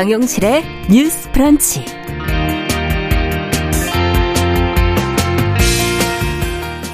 [0.00, 1.84] 정용실의 뉴스 프런치.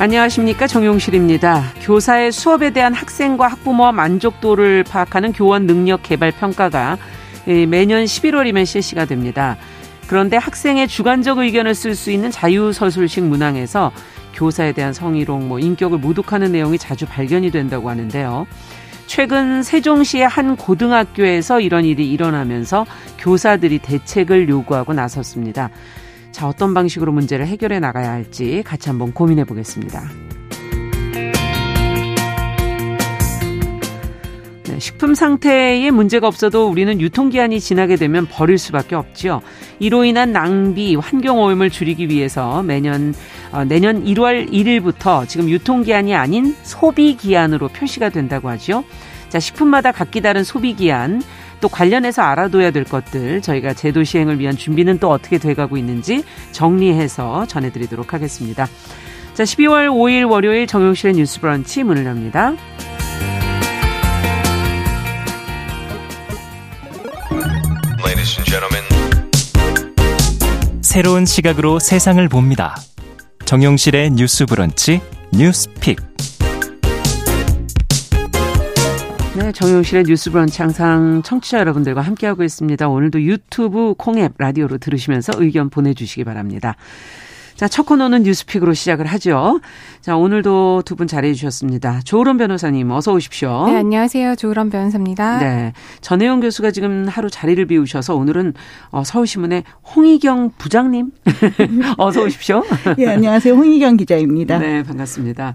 [0.01, 1.73] 안녕하십니까 정용실입니다.
[1.83, 6.99] 교사의 수업에 대한 학생과 학부모와 만족도를 파악하는 교원 능력 개발 평가가
[7.47, 9.57] 매년 11월이면 실시가 됩니다.
[10.09, 13.93] 그런데 학생의 주관적 의견을 쓸 수 있는 자유서술식 문항에서
[14.35, 18.49] 교사에 대한 성희롱, 뭐 인격을 모독하는 내용이 자주 발견이 된다고 하는데요.
[19.07, 22.87] 최근 세종시의 한 고등학교에서 이런 일이 일어나면서
[23.19, 25.71] 교사들이 대책을 요구하고 나섰습니다.
[26.33, 30.26] 자, 어떤 방식으로 문제를 해결해 나가야 할지 같이 한번 고민해 보겠습니다.
[34.79, 39.41] 식품 상태에 문제가 없어도 우리는 유통기한이 지나게 되면 버릴 수밖에 없지요.
[39.79, 43.15] 이로 인한 낭비, 환경오염을 줄이기 위해서 매년
[43.53, 48.85] 어, 내년 1월 1일부터 지금 유통기한이 아닌 소비기한으로 표시가 된다고 하죠.
[49.29, 51.23] 자, 식품마다 각기 다른 소비기한,
[51.61, 56.23] 또 관련해서 알아둬야 될 것들 저희가 제도 시행을 위한 준비는 또 어떻게 돼가고 있는지
[56.53, 58.67] 정리해서 전해드리도록 하겠습니다.
[59.35, 62.55] 자, 12월 5일 월요일 정용실의 뉴스 브런치 문을 엽니다.
[70.81, 72.77] 새로운 시각으로 세상을 봅니다.
[73.45, 75.01] 정용실의 뉴스 브런치
[75.33, 75.99] 뉴스픽.
[79.37, 82.89] 네, 정용실의 뉴스 브런치 항상 청취자 여러분들과 함께하고 있습니다.
[82.89, 86.77] 오늘도 유튜브 콩앱 라디오로 들으시면서 의견 보내주시기 바랍니다.
[87.57, 89.61] 자, 첫 코너는 뉴스픽으로 시작을 하죠.
[90.03, 92.01] 자, 오늘도 두분 자리해 주셨습니다.
[92.05, 93.67] 조으론 변호사님 어서 오십시오.
[93.69, 94.37] 네, 안녕하세요.
[94.37, 95.39] 조으론 변호사입니다.
[95.39, 95.73] 네.
[96.03, 98.53] 전혜영 교수가 지금 하루 자리를 비우셔서 오늘은
[98.91, 99.65] 어, 서울신문의
[99.97, 101.13] 홍희경 부장님
[101.97, 102.63] 어서 오십시오.
[102.99, 103.55] 예, 안녕하세요.
[103.55, 104.59] 홍희경 기자입니다.
[104.59, 105.55] 네, 반갑습니다.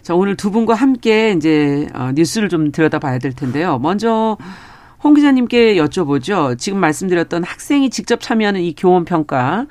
[0.00, 3.78] 자, 오늘 두 분과 함께 이제 어, 뉴스를 좀 들여다봐야 될 텐데요.
[3.78, 4.38] 먼저
[5.02, 6.58] 홍 기자님께 여쭤보죠.
[6.58, 9.66] 지금 말씀드렸던 학생이 직접 참여하는 이 교원 평가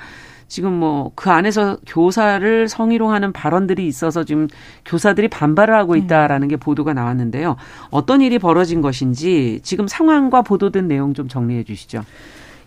[0.54, 4.48] 지금 뭐 그 안에서 교사를 성희롱하는 발언들이 있어서 지금
[4.86, 7.56] 교사들이 반발을 하고 있다라는 게 보도가 나왔는데요.
[7.90, 12.04] 어떤 일이 벌어진 것인지 지금 상황과 보도된 내용 좀 정리해 주시죠.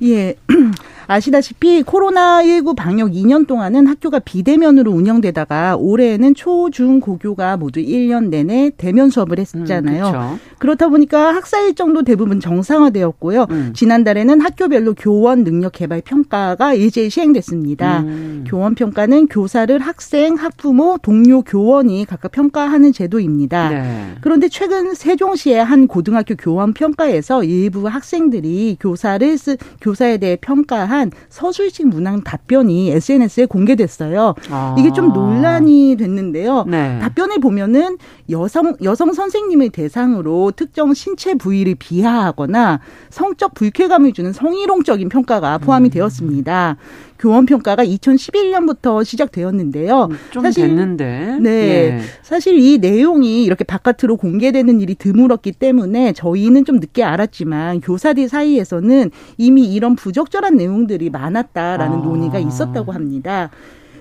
[0.03, 0.35] 예.
[1.09, 8.73] 아시다시피 코로나19 방역 2년 동안은 학교가 비대면으로 운영되다가 올해에는 초, 중, 고교가 모두 1년 내내
[8.77, 10.33] 대면 수업을 했잖아요.
[10.33, 10.41] 음.
[10.59, 13.47] 그렇다 보니까 학사 일정도 대부분 정상화되었고요.
[13.51, 13.73] 음.
[13.75, 18.01] 지난달에는 학교별로 교원 능력 개발 평가가 일제히 시행됐습니다.
[18.01, 18.45] 음.
[18.49, 23.69] 교원 평가는 교사를 학생, 학부모, 동료 교원이 각각 평가하는 제도입니다.
[23.71, 24.15] 네.
[24.21, 31.87] 그런데 최근 세종시의 한 고등학교 교원 평가에서 일부 학생들이 교사를 쓰, 교사에 대해 평가한 서술식
[31.87, 34.35] 문항 답변이 SNS에 공개됐어요.
[34.51, 34.75] 아.
[34.77, 36.65] 이게 좀 논란이 됐는데요.
[36.67, 36.99] 네.
[37.01, 37.97] 답변을 보면은
[38.29, 42.81] 여성 여성 선생님을 대상으로 특정 신체 부위를 비하하거나
[43.11, 45.91] 성적 불쾌감을 주는 성희롱적인 평가가 포함이 음.
[45.91, 46.77] 되었습니다.
[47.19, 50.09] 교원 평가가 2011년부터 시작되었는데요.
[50.11, 51.39] 음, 좀 사실, 됐는데.
[51.41, 51.51] 네.
[51.51, 52.01] 예.
[52.23, 59.11] 사실 이 내용이 이렇게 바깥으로 공개되는 일이 드물었기 때문에 저희는 좀 늦게 알았지만 교사들 사이에서는
[59.39, 62.03] 이미 이런 부적절한 내용들이 많았다라는 아.
[62.03, 63.51] 논의가 있었다고 합니다.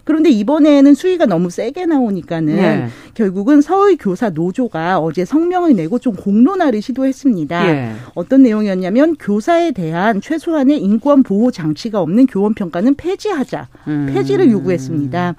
[0.06, 2.88] 그런데 이번에는 수위가 너무 세게 나오니까는 예.
[3.16, 7.68] 결국은 서울 교사 노조가 어제 성명을 내고 좀 공론화를 시도했습니다.
[7.68, 7.92] 예.
[8.14, 13.68] 어떤 내용이었냐면 교사에 대한 최소한의 인권 보호 장치가 없는 교원 평가는 폐지하자.
[13.88, 14.12] 음.
[14.14, 15.36] 폐지를 요구했습니다.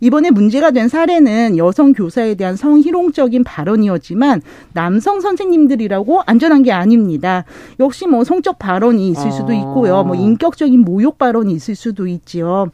[0.00, 4.42] 이번에 문제가 된 사례는 여성 교사에 대한 성희롱적인 발언이었지만
[4.72, 7.44] 남성 선생님들이라고 안전한 게 아닙니다.
[7.80, 10.04] 역시 뭐 성적 발언이 있을 수도 있고요.
[10.04, 10.18] 뭐 아.
[10.18, 12.70] 인격적인 모욕 발언이 있을 수도 있지요.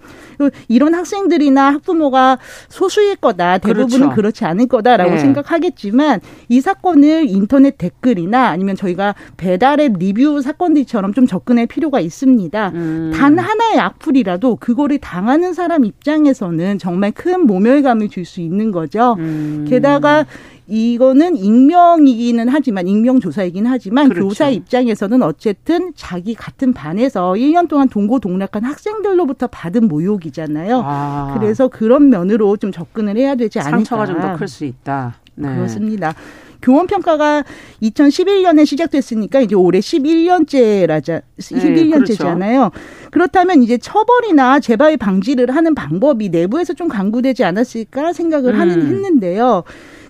[0.68, 3.58] 이런 학생들이나 학부모가 소수일 거다.
[3.58, 4.14] 대부분은 그렇죠.
[4.14, 5.18] 그렇지 않을 거다라고 네.
[5.18, 12.72] 생각하겠지만 이 사건을 인터넷 댓글이나 아니면 저희가 배달의 리뷰 사건들처럼 좀 접근할 필요가 있습니다.
[12.74, 13.12] 음.
[13.14, 19.16] 단 하나의 악플이라도 그거를 당하는 사람 입장에서는 정말 큰 모멸감을 줄 수 있는 거죠.
[19.18, 19.64] 음.
[19.68, 20.26] 게다가
[20.66, 24.28] 이거는 익명이기는 하지만 익명 조사이긴 하지만 그렇죠.
[24.28, 30.80] 교사 입장에서는 어쨌든 자기 같은 반에서 1년 동안 동고동락한 학생들로부터 받은 모욕이잖아요.
[30.84, 31.36] 아.
[31.38, 33.76] 그래서 그런 면으로 좀 접근을 해야 되지 않을까.
[33.76, 35.16] 상처가 좀 더 클 수 있다.
[35.36, 35.54] 네.
[35.54, 36.14] 그렇습니다.
[36.64, 37.44] 교원 평가가
[37.82, 42.38] 2011년에 시작됐으니까 이제 올해 11년째라자 11년째잖아요.
[42.38, 42.70] 네, 그렇죠.
[43.10, 48.60] 그렇다면 이제 처벌이나 재발 방지를 하는 방법이 내부에서 좀 강구되지 않았을까 생각을 음.
[48.60, 49.64] 하는 했는데요.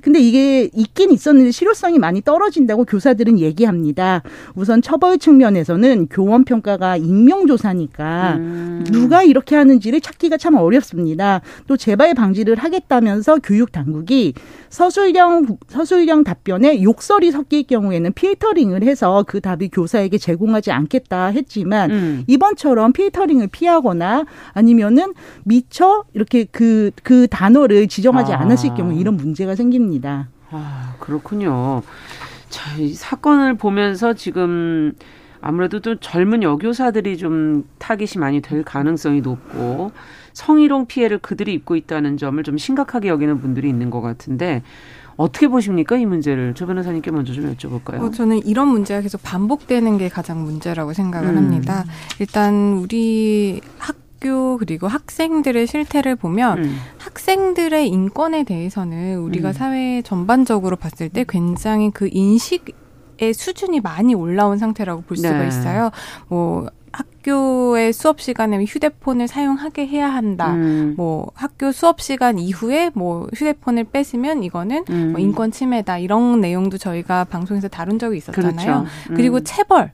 [0.04, 4.20] 근데 이게 있긴 있었는데 실효성이 많이 떨어진다고 교사들은 얘기합니다.
[4.54, 8.84] 우선 처벌 측면에서는 교원 평가가 익명 조사니까 음.
[8.92, 11.40] 누가 이렇게 하는지를 찾기가 참 어렵습니다.
[11.66, 14.34] 또 재발 방지를 하겠다면서 교육 당국이
[14.68, 22.24] 서술형 서술형 답변에 욕설이 섞일 경우에는 필터링을 해서 그 답이 교사에게 제공하지 않겠다 했지만 음.
[22.26, 25.14] 이번처럼 필터링을 피하거나 아니면은
[25.44, 28.40] 미처 이렇게 그그 그 단어를 지정하지 아.
[28.40, 29.93] 않았을 경우 이런 문제가 생깁니다.
[30.50, 31.82] 아 그렇군요.
[32.48, 34.92] 자, 이 사건을 보면서 지금
[35.40, 39.90] 아무래도 또 젊은 여교사들이 좀 타깃이 많이 될 가능성이 높고
[40.32, 44.62] 성희롱 피해를 그들이 입고 있다는 점을 좀 심각하게 여기는 분들이 있는 것 같은데
[45.16, 48.00] 어떻게 보십니까 이 문제를 조 변호사님께 먼저 좀 여쭤볼까요?
[48.00, 51.36] 어, 저는 이런 문제가 계속 반복되는 게 가장 문제라고 생각을 음.
[51.36, 51.84] 합니다.
[52.20, 56.76] 일단 우리 학 교 그리고 학생들의 실태를 보면 음.
[56.98, 59.52] 학생들의 인권에 대해서는 우리가 음.
[59.52, 62.74] 사회 전반적으로 봤을 때 굉장히 그 인식
[63.20, 65.46] 의 수준이 많이 올라온 상태라고 볼 수가 네.
[65.46, 65.92] 있어요.
[66.26, 70.52] 뭐 학교의 수업 시간에 휴대폰을 사용하게 해야 한다.
[70.54, 70.94] 음.
[70.96, 75.12] 뭐 학교 수업 시간 이후에 뭐 휴대폰을 뺏으면 이거는 음.
[75.12, 75.98] 뭐 인권 침해다.
[75.98, 78.54] 이런 내용도 저희가 방송에서 다룬 적이 있었잖아요.
[78.54, 78.86] 그렇죠.
[79.10, 79.16] 음.
[79.16, 79.92] 그리고 체벌.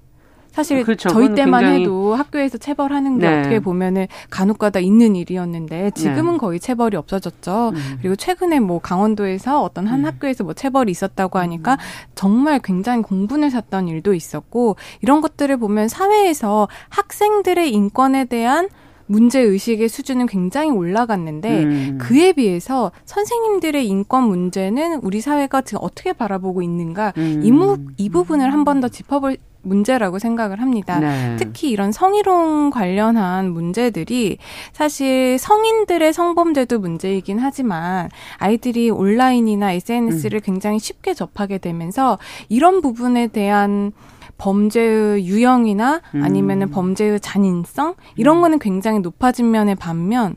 [0.53, 1.09] 사실 그렇죠.
[1.09, 3.39] 저희 때만 해도 학교에서 체벌하는 게 네.
[3.41, 6.39] 어떻게 보면은 간혹가다 있는 일이었는데 지금은 네.
[6.39, 7.71] 거의 체벌이 없어졌죠.
[7.75, 7.99] 음.
[8.01, 10.05] 그리고 최근에 뭐 강원도에서 어떤 한 음.
[10.07, 11.79] 학교에서 뭐 체벌이 있었다고 하니까 음.
[12.15, 18.69] 정말 굉장히 공분을 샀던 일도 있었고 이런 것들을 보면 사회에서 학생들의 인권에 대한
[19.07, 21.99] 문제 의식의 수준은 굉장히 올라갔는데 음.
[22.01, 27.41] 그에 비해서 선생님들의 인권 문제는 우리 사회가 지금 어떻게 바라보고 있는가 음.
[27.43, 30.99] 이, 무, 이 부분을 한 번 더 짚어볼 문제라고 생각을 합니다.
[30.99, 31.37] 네.
[31.39, 34.39] 특히 이런 성희롱 관련한 문제들이
[34.73, 38.09] 사실 성인들의 성범죄도 문제이긴 하지만
[38.39, 40.43] 아이들이 온라인이나 SNS를 음.
[40.43, 42.19] 굉장히 쉽게 접하게 되면서
[42.49, 43.93] 이런 부분에 대한
[44.39, 46.25] 범죄의 유형이나 음.
[46.25, 48.43] 아니면은 범죄의 잔인성 이런 음.
[48.43, 50.37] 거는 굉장히 높아진 면에 반면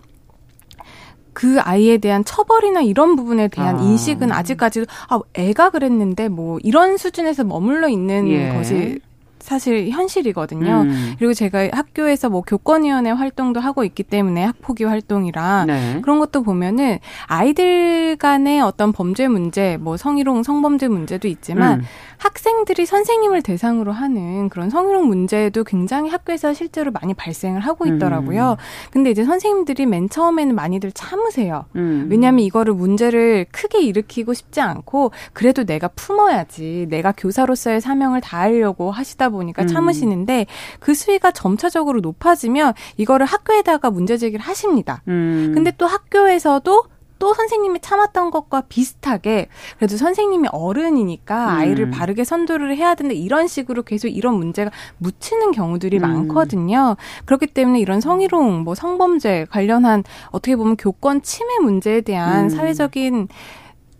[1.33, 3.81] 그 아이에 대한 처벌이나 이런 부분에 대한 아.
[3.81, 8.53] 인식은 아직까지도 아 애가 그랬는데 뭐 이런 수준에서 머물러 있는 예.
[8.53, 8.99] 것이
[9.43, 10.83] 사실 현실이거든요.
[10.85, 11.13] 음.
[11.19, 15.99] 그리고 제가 학교에서 뭐 교권위원회 활동도 하고 있기 때문에 학폭위 활동이라 네.
[16.01, 21.85] 그런 것도 보면은 아이들 간의 어떤 범죄 문제, 뭐 성희롱, 성범죄 문제도 있지만 음.
[22.17, 28.51] 학생들이 선생님을 대상으로 하는 그런 성희롱 문제도 굉장히 학교에서 실제로 많이 발생을 하고 있더라고요.
[28.51, 28.91] 음.
[28.91, 31.65] 근데 이제 선생님들이 맨 처음에는 많이들 참으세요.
[31.75, 32.07] 음.
[32.09, 39.29] 왜냐하면 이거를 문제를 크게 일으키고 싶지 않고 그래도 내가 품어야지 내가 교사로서의 사명을 다하려고 하시다
[39.33, 39.67] 보니까 음.
[39.67, 40.45] 참으시는데
[40.79, 45.01] 그 수위가 점차적으로 높아지면 이거를 학교에다가 문제 제기를 하십니다.
[45.09, 45.51] 음.
[45.53, 46.83] 근데 또 학교에서도
[47.23, 49.47] 또 선생님이 참았던 것과 비슷하게
[49.77, 51.57] 그래도 선생님이 어른이니까 음.
[51.57, 56.01] 아이를 바르게 선도를 해야 된다 이런 식으로 계속 이런 문제가 묻히는 경우들이 음.
[56.01, 56.97] 많거든요.
[57.23, 62.49] 그렇기 때문에 이런 성희롱, 뭐 성범죄 관련한 어떻게 보면 교권 침해 문제에 대한 음.
[62.49, 63.29] 사회적인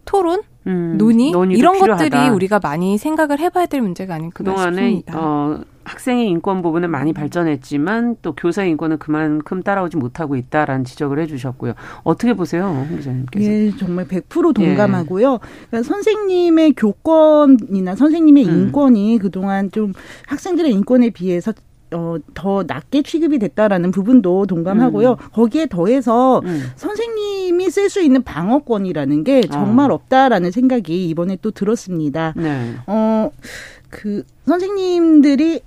[0.06, 2.04] 토론 음, 논의 이런 필요하다.
[2.10, 5.20] 것들이 우리가 많이 생각을 해봐야 될 문제가 아닌가 그동안에 싶습니다.
[5.20, 11.74] 어, 학생의 인권 부분은 많이 발전했지만 또 교사의 인권은 그만큼 따라오지 못하고 있다라는 지적을 해주셨고요.
[12.04, 13.52] 어떻게 보세요, 홍 기자님께서?
[13.52, 15.34] 예, 정말 100% 동감하고요.
[15.34, 15.68] 예.
[15.68, 18.52] 그러니까 선생님의 교권이나 선생님의 음.
[18.52, 19.94] 인권이 그동안 좀
[20.28, 21.52] 학생들의 인권에 비해서
[21.94, 25.12] 어, 더 낮게 취급이 됐다라는 부분도 동감하고요.
[25.12, 25.16] 음.
[25.34, 26.72] 거기에 더해서 음.
[26.76, 29.96] 선생님이 쓸 수 있는 방어권이라는 게 정말 아.
[29.96, 32.34] 없다라는 생각이 이번에 또 들었습니다.
[32.36, 32.76] 네.
[32.88, 33.32] 어,
[33.90, 35.62] 그 선생님들이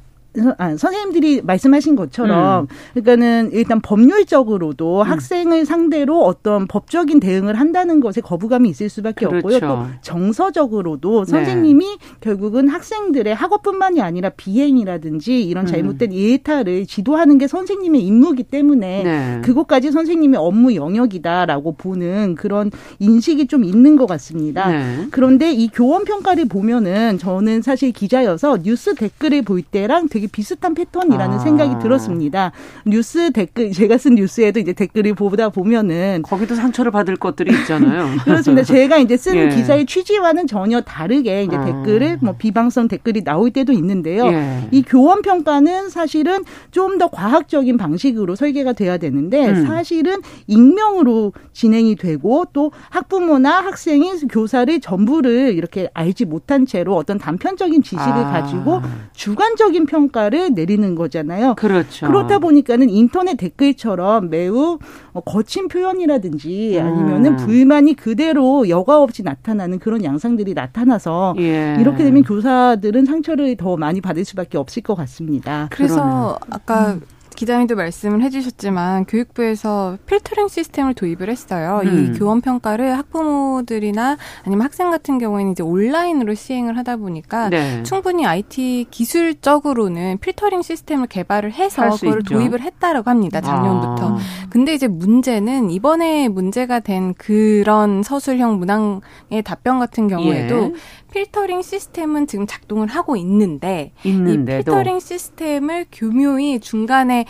[0.58, 2.66] 아, 선생님들이 말씀하신 것처럼 음.
[2.94, 5.06] 그러니까는 일단 법률적으로도 음.
[5.06, 9.36] 학생을 상대로 어떤 법적인 대응을 한다는 것에 거부감이 있을 수밖에 그렇죠.
[9.36, 9.60] 없고요.
[9.60, 11.30] 또 정서적으로도 네.
[11.30, 15.66] 선생님이 결국은 학생들의 학업뿐만이 아니라 비행이라든지 이런 음.
[15.66, 16.12] 잘못된 음.
[16.12, 19.40] 일탈을 지도하는 게 선생님의 임무이기 때문에 네.
[19.42, 24.68] 그것까지 선생님의 업무 영역이다라고 보는 그런 인식이 좀 있는 것 같습니다.
[24.68, 25.06] 네.
[25.10, 30.74] 그런데 이 교원 평가를 보면은 저는 사실 기자여서 뉴스 댓글을 볼 때랑 되게 되게 비슷한
[30.74, 31.38] 패턴이라는 아.
[31.38, 32.52] 생각이 들었습니다.
[32.84, 38.08] 뉴스 댓글 제가 쓴 뉴스에도 이제 댓글을 보다 보면은 거기도 상처를 받을 것들이 있잖아요.
[38.24, 38.64] 그렇습니다.
[38.64, 39.48] 제가 이제 쓴 예.
[39.48, 41.64] 기사의 취지와는 전혀 다르게 이제 아.
[41.64, 44.26] 댓글을 뭐 비방성 댓글이 나올 때도 있는데요.
[44.26, 44.68] 예.
[44.70, 49.66] 이 교원 평가는 사실은 좀 더 과학적인 방식으로 설계가 돼야 되는데 음.
[49.66, 57.82] 사실은 익명으로 진행이 되고 또 학부모나 학생이 교사를 전부를 이렇게 알지 못한 채로 어떤 단편적인
[57.82, 58.32] 지식을 아.
[58.32, 58.80] 가지고
[59.12, 61.54] 주관적인 평가 평가를 내리는 거잖아요.
[61.54, 62.06] 그렇죠.
[62.06, 64.78] 그렇다 보니까는 인터넷 댓글처럼 매우
[65.12, 67.36] 어, 거친 표현이라든지 아니면은 음.
[67.36, 71.76] 불만이 그대로 여과 없이 나타나는 그런 양상들이 나타나서 예.
[71.78, 75.68] 이렇게 되면 교사들은 상처를 더 많이 받을 수밖에 없을 것 같습니다.
[75.70, 76.36] 그래서 그러네.
[76.50, 77.02] 아까 음.
[77.34, 81.80] 기자님도 말씀을 해주셨지만 교육부에서 필터링 시스템을 도입을 했어요.
[81.84, 82.14] 음.
[82.14, 87.82] 이 교원 평가를 학부모들이나 아니면 학생 같은 경우에는 이제 온라인으로 시행을 하다 보니까 네.
[87.82, 92.34] 충분히 IT 기술적으로는 필터링 시스템을 개발을 해서 그걸 있죠.
[92.34, 93.40] 도입을 했다라고 합니다.
[93.40, 94.16] 작년부터.
[94.16, 94.18] 아.
[94.50, 100.72] 근데 이제 문제는 이번에 문제가 된 그런 서술형 문항의 답변 같은 경우에도 예.
[101.12, 104.60] 필터링 시스템은 지금 작동을 하고 있는데 있는데도.
[104.60, 107.26] 이 필터링 시스템을 교묘히 중간에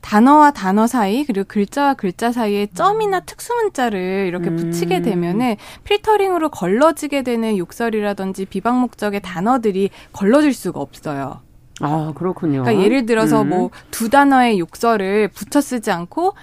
[0.00, 4.56] 단어와 단어 사이 그리고 글자와 글자 사이에 점이나 특수 문자를 이렇게 음.
[4.56, 11.40] 붙이게 되면은 필터링으로 걸러지게 되는 욕설이라든지 비방 목적의 단어들이 걸러질 수가 없어요.
[11.80, 12.62] 아 그렇군요.
[12.62, 13.50] 그러니까 예를 들어서 음.
[13.50, 16.34] 뭐두 단어의 욕설을 붙여 쓰지 않고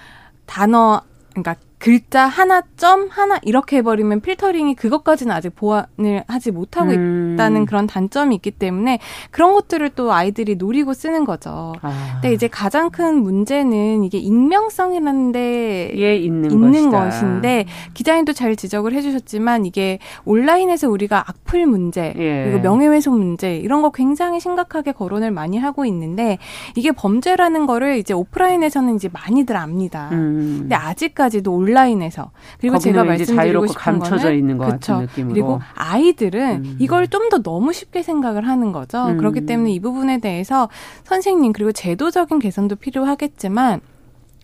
[0.46, 7.34] 단어 그러니까 글자 하나 점 하나 이렇게 해버리면 필터링이 그것까지는 아직 보완을 하지 못하고 음.
[7.34, 8.98] 있다는 그런 단점이 있기 때문에
[9.30, 11.74] 그런 것들을 또 아이들이 노리고 쓰는 거죠.
[11.80, 12.18] 아.
[12.20, 18.92] 근데 이제 가장 큰 문제는 이게 익명성이라는 데 예, 있는, 있는 것인데 기자님도 잘 지적을
[18.94, 22.44] 해주셨지만 이게 온라인에서 우리가 악플 문제 예.
[22.44, 26.38] 그리고 명예훼손 문제 이런 거 굉장히 심각하게 거론을 많이 하고 있는데
[26.74, 30.08] 이게 범죄라는 거를 이제 오프라인에서는 이제 많이들 압니다.
[30.12, 30.58] 음.
[30.62, 34.94] 근데 아직까지도 온 라인에서 그리고 제가 말씀드리고 싶은 감춰져 거는 있는 것 그쵸.
[34.94, 36.76] 같은 느낌으로 그리고 아이들은 음.
[36.78, 39.06] 이걸 좀 더 너무 쉽게 생각을 하는 거죠.
[39.06, 39.18] 음.
[39.18, 40.68] 그렇기 때문에 이 부분에 대해서
[41.04, 43.80] 선생님 그리고 제도적인 개선도 필요하겠지만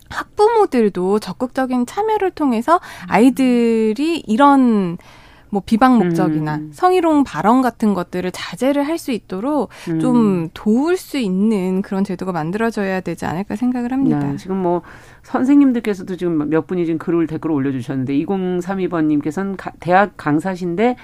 [0.09, 4.97] 학부모들도 적극적인 참여를 통해서 아이들이 이런
[5.55, 6.69] 뭐 비방 목적이나 음.
[6.73, 9.99] 성희롱 발언 같은 것들을 자제를 할 수 있도록 음.
[10.01, 14.19] 좀 도울 수 있는 그런 제도가 만들어져야 되지 않을까 생각을 합니다.
[14.19, 14.81] 네, 지금 뭐
[15.23, 20.95] 선생님들께서도 지금 몇 분이 지금 글을 댓글을 올려주셨는데 2032번님께서는 대학 강사신데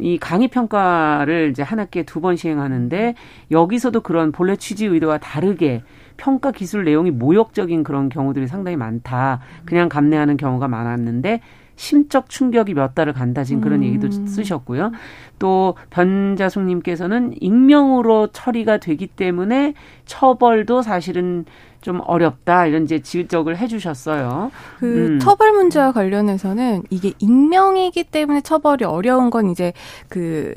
[0.00, 3.14] 이 강의 평가를 이제 한 학기에 두 번 시행하는데
[3.50, 5.82] 여기서도 그런 본래 취지 의도와 다르게
[6.16, 9.40] 평가 기술 내용이 모욕적인 그런 경우들이 상당히 많다.
[9.64, 11.40] 그냥 감내하는 경우가 많았는데
[11.76, 13.84] 심적 충격이 몇 달을 간다 지금 그런 음.
[13.84, 14.92] 얘기도 쓰셨고요.
[15.38, 19.74] 또 변자숙님께서는 익명으로 처리가 되기 때문에
[20.06, 21.44] 처벌도 사실은
[21.80, 24.50] 좀 어렵다 이런 이제 지적을 해주셨어요.
[24.78, 25.18] 그 음.
[25.18, 29.72] 처벌 문제와 관련해서는 이게 익명이기 때문에 처벌이 어려운 건 이제
[30.08, 30.54] 그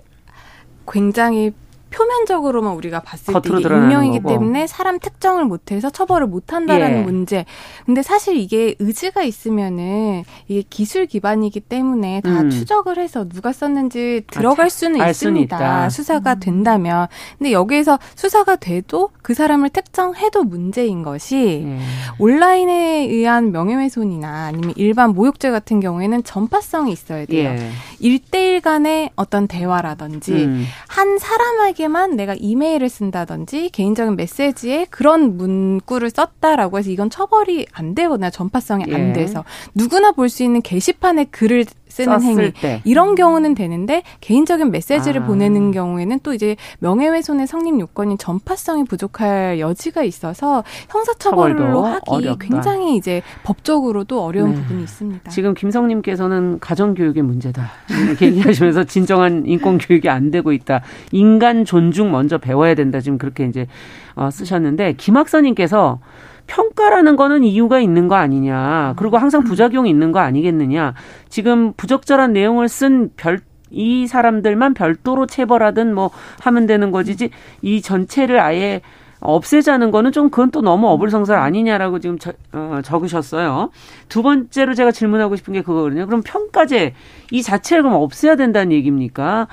[0.88, 1.52] 굉장히
[1.90, 4.30] 표면적으로만 우리가 봤을 때 이게 익명이기 거고.
[4.30, 7.02] 때문에 사람 특정을 못해서 처벌을 못한다라는 예.
[7.04, 7.46] 문제.
[7.86, 12.50] 근데 사실 이게 의지가 있으면은 이게 기술 기반이기 때문에 다 음.
[12.50, 15.90] 추적을 해서 누가 썼는지 들어갈 수는 아, 있습니다.
[15.90, 16.40] 수사가 음.
[16.40, 17.08] 된다면.
[17.38, 21.80] 근데 여기에서 수사가 돼도 그 사람을 특정해도 문제인 것이 예.
[22.20, 27.50] 온라인에 의한 명예훼손이나 아니면 일반 모욕죄 같은 경우에는 전파성이 있어야 돼요.
[27.50, 27.72] 예.
[28.02, 30.66] 1대1 간의 어떤 대화라든지 음.
[30.88, 37.96] 한 사람에게 사람에게만 내가 이메일을 쓴다든지 개인적인 메시지에 그런 문구를 썼다라고 해서 이건 처벌이 안
[37.96, 38.94] 되거나 전파성이 예.
[38.96, 41.66] 안 돼서 누구나 볼 수 있는 게시판에 글을
[42.04, 42.82] 쓰는 행위 때.
[42.86, 45.26] 이런 경우는 되는데 개인적인 메시지를 아.
[45.26, 52.46] 보내는 경우에는 또 이제 명예훼손의 성립 요건인 전파성이 부족할 여지가 있어서 형사처벌로 하기 어렵다.
[52.46, 54.56] 굉장히 이제 법적으로도 어려운 네.
[54.58, 55.30] 부분이 있습니다.
[55.30, 57.70] 지금 김성님께서는 가정교육의 문제다
[58.06, 60.82] 이렇게 얘기하시면서 진정한 인권 교육이 안 되고 있다.
[61.12, 63.00] 인간 존중 먼저 배워야 된다.
[63.00, 63.68] 지금 그렇게 이제
[64.16, 66.00] 어, 쓰셨는데 김학선님께서
[66.48, 68.94] 평가라는 거는 이유가 있는 거 아니냐.
[68.98, 70.94] 그리고 항상 부작용이 있는 거 아니겠느냐.
[71.30, 73.40] 지금 부적절한 내용을 쓴 별,
[73.70, 76.10] 이 사람들만 별도로 체벌하든 뭐
[76.42, 77.30] 하면 되는 거지.
[77.62, 78.82] 이 전체를 아예
[79.20, 83.72] 없애자는 거는 좀 그건 또 너무 어불성설 아니냐라고 지금 저, 어, 적으셨어요.
[84.10, 86.06] 두 번째로 제가 질문하고 싶은 게 그거거든요.
[86.06, 86.94] 그럼 평가제
[87.32, 89.48] 이 자체를 그럼 없애야 된다는 얘기입니까?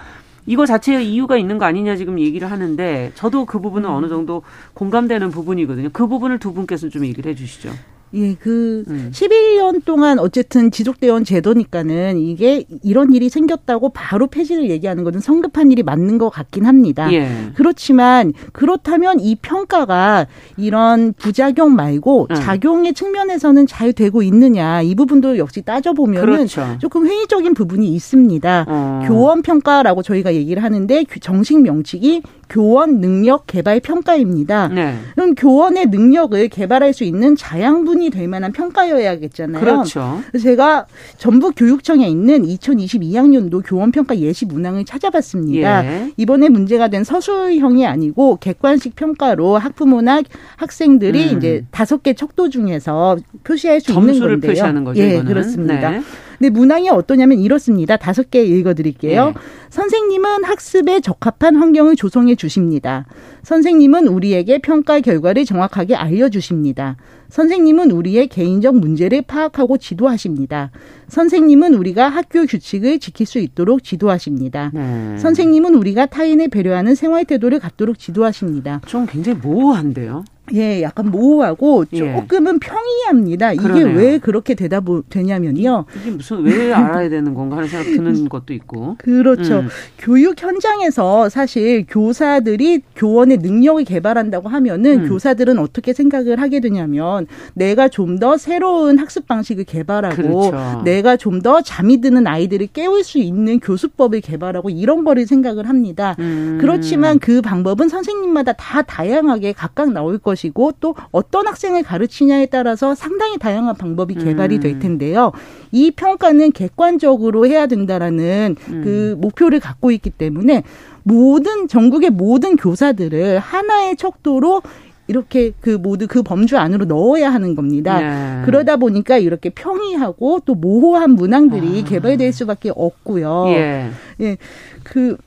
[0.46, 4.42] 이거 자체에 이유가 있는 거 아니냐 지금 얘기를 하는데 저도 그 부분은 어느 정도
[4.74, 5.90] 공감되는 부분이거든요.
[5.92, 7.70] 그 부분을 두 분께서 좀 얘기를 해 주시죠.
[8.14, 9.10] 예, 그 음.
[9.12, 15.72] 11년 동안 어쨌든 지속되어 온 제도니까는 이게 이런 일이 생겼다고 바로 폐지를 얘기하는 것은 성급한
[15.72, 17.12] 일이 맞는 것 같긴 합니다.
[17.12, 17.28] 예.
[17.54, 22.34] 그렇지만 그렇다면 이 평가가 이런 부작용 말고 음.
[22.34, 26.76] 작용의 측면에서는 잘 되고 있느냐 이 부분도 역시 따져보면은 그렇죠.
[26.80, 28.66] 조금 회의적인 부분이 있습니다.
[28.68, 29.02] 어.
[29.06, 34.68] 교원 평가라고 저희가 얘기를 하는데 정식 명칭이 교원 능력 개발 평가입니다.
[34.68, 34.94] 네.
[35.14, 39.60] 그럼 교원의 능력을 개발할 수 있는 자양분이 될 만한 평가여야겠잖아요.
[39.60, 40.20] 그렇죠.
[40.40, 40.86] 제가
[41.18, 45.84] 전북 교육청에 있는 2022학년도 교원 평가 예시 문항을 찾아봤습니다.
[45.84, 46.12] 예.
[46.16, 50.22] 이번에 문제가 된 서술형이 아니고 객관식 평가로 학부모나
[50.56, 51.38] 학생들이 음.
[51.38, 54.50] 이제 다섯 개 척도 중에서 표시할 수 있는 건데요.
[54.50, 55.02] 표시하는 거죠.
[55.02, 55.24] 예, 이거는.
[55.26, 55.90] 그렇습니다.
[55.90, 56.02] 네.
[56.38, 57.96] 근데 문항이 어떠냐면 이렇습니다.
[57.96, 59.26] 다섯 개 읽어드릴게요.
[59.26, 59.34] 네.
[59.70, 63.06] 선생님은 학습에 적합한 환경을 조성해 주십니다.
[63.42, 66.96] 선생님은 우리에게 평가 결과를 정확하게 알려주십니다.
[67.28, 70.70] 선생님은 우리의 개인적 문제를 파악하고 지도하십니다.
[71.08, 74.70] 선생님은 우리가 학교 규칙을 지킬 수 있도록 지도하십니다.
[74.72, 75.18] 네.
[75.18, 78.80] 선생님은 우리가 타인을 배려하는 생활 태도를 갖도록 지도하십니다.
[78.86, 80.24] 좀 굉장히 모호한데요.
[80.52, 81.98] 예, 약간 모호하고 예.
[81.98, 82.58] 조금은 예.
[82.58, 83.52] 평이합니다.
[83.54, 83.96] 이게 그러네요.
[83.96, 85.86] 왜 그렇게 되다 보, 되냐면요.
[86.02, 88.96] 이게 무슨 왜 알아야 되는 건가 하는 생각 드는 것도 있고.
[88.98, 89.60] 그렇죠.
[89.60, 89.68] 음.
[89.98, 95.08] 교육 현장에서 사실 교사들이 교원의 능력을 개발한다고 하면은 음.
[95.08, 100.16] 교사들은 어떻게 생각을 하게 되냐면 내가 좀 더 새로운 학습 방식을 개발하고
[100.50, 100.82] 그렇죠.
[100.84, 106.14] 내가 좀 더 잠이 드는 아이들을 깨울 수 있는 교수법을 개발하고 이런 거를 생각을 합니다.
[106.20, 106.58] 음.
[106.60, 112.94] 그렇지만 그 방법은 선생님마다 다 다양하게 각각 나올 것 것이고 또 어떤 학생을 가르치냐에 따라서
[112.94, 114.78] 상당히 다양한 방법이 개발이 될 음.
[114.80, 115.32] 텐데요.
[115.72, 118.80] 이 평가는 객관적으로 해야 된다라는 음.
[118.84, 120.64] 그 목표를 갖고 있기 때문에
[121.02, 124.62] 모든 전국의 모든 교사들을 하나의 척도로
[125.06, 128.00] 이렇게 그 모두 그 범주 안으로 넣어야 하는 겁니다.
[128.00, 128.42] 네.
[128.46, 131.84] 그러다 보니까 이렇게 평이하고 또 모호한 문항들이 아.
[131.84, 133.44] 개발될 수밖에 없고요.
[133.48, 133.90] 예.
[134.20, 134.36] 예.
[134.82, 135.18] 그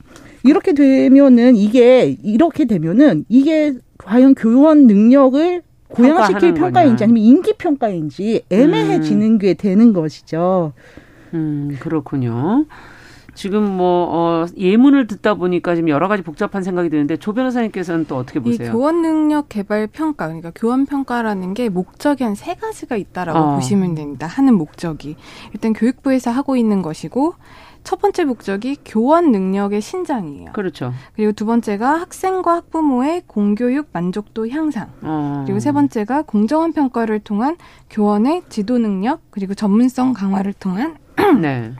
[0.44, 9.26] 이렇게 되면은 이게 이렇게 되면은 이게 과연 교원 능력을 고양시킬 평가인지 아니면 인기 평가인지 애매해지는
[9.26, 9.38] 음.
[9.38, 10.72] 게 되는 것이죠.
[11.34, 12.66] 음, 그렇군요.
[13.34, 18.16] 지금 뭐 어, 예문을 듣다 보니까 지금 여러 가지 복잡한 생각이 드는데 조 변호사님께서는 또
[18.16, 18.68] 어떻게 보세요?
[18.68, 23.54] 이 교원 능력 개발 평가 그러니까 교원 평가라는 게 목적이 한 세 가지가 있다라고 어.
[23.54, 24.26] 보시면 됩니다.
[24.26, 25.16] 하는 목적이
[25.54, 27.34] 일단 교육부에서 하고 있는 것이고
[27.88, 30.52] 첫 번째 목적이 교원 능력의 신장이에요.
[30.52, 30.92] 그렇죠.
[31.16, 34.92] 그리고 두 번째가 학생과 학부모의 공교육 만족도 향상.
[35.00, 35.44] 어.
[35.46, 37.56] 그리고 세 번째가 공정한 평가를 통한
[37.88, 40.98] 교원의 지도 능력 그리고 전문성 강화를 통한
[41.40, 41.72] 네.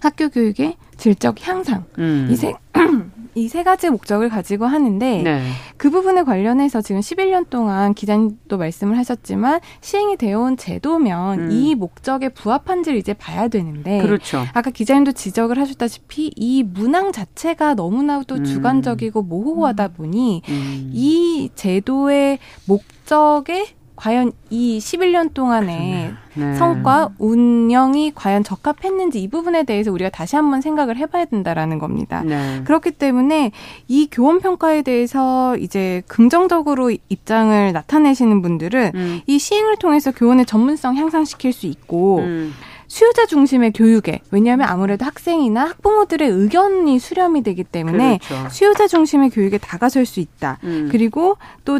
[0.00, 1.84] 학교 교육의 질적 향상.
[1.98, 2.26] 음.
[2.28, 2.54] 이세
[3.34, 5.42] 이 세 가지 목적을 가지고 하는데 네.
[5.76, 11.50] 그 부분에 관련해서 지금 11년 동안 기자님도 말씀을 하셨지만 시행이 되어 온 제도면 음.
[11.52, 14.44] 이 목적에 부합한지를 이제 봐야 되는데 그렇죠.
[14.54, 18.44] 아까 기자님도 지적을 하셨다시피 이 문항 자체가 너무나도 음.
[18.44, 20.90] 주관적이고 모호하다 보니 음.
[20.92, 23.66] 이 제도의 목적에
[24.02, 26.54] 과연 이 11년 동안의 네.
[26.56, 32.24] 성과 운영이 과연 적합했는지 이 부분에 대해서 우리가 다시 한번 생각을 해봐야 된다라는 겁니다.
[32.24, 32.62] 네.
[32.64, 33.52] 그렇기 때문에
[33.86, 39.20] 이 교원 평가에 대해서 이제 긍정적으로 입장을 나타내시는 분들은 음.
[39.28, 42.52] 이 시행을 통해서 교원의 전문성 향상시킬 수 있고 음.
[42.88, 48.48] 수요자 중심의 교육에 왜냐하면 아무래도 학생이나 학부모들의 의견이 수렴이 되기 때문에 그렇죠.
[48.50, 50.58] 수요자 중심의 교육에 다가설 수 있다.
[50.64, 50.88] 음.
[50.90, 51.78] 그리고 또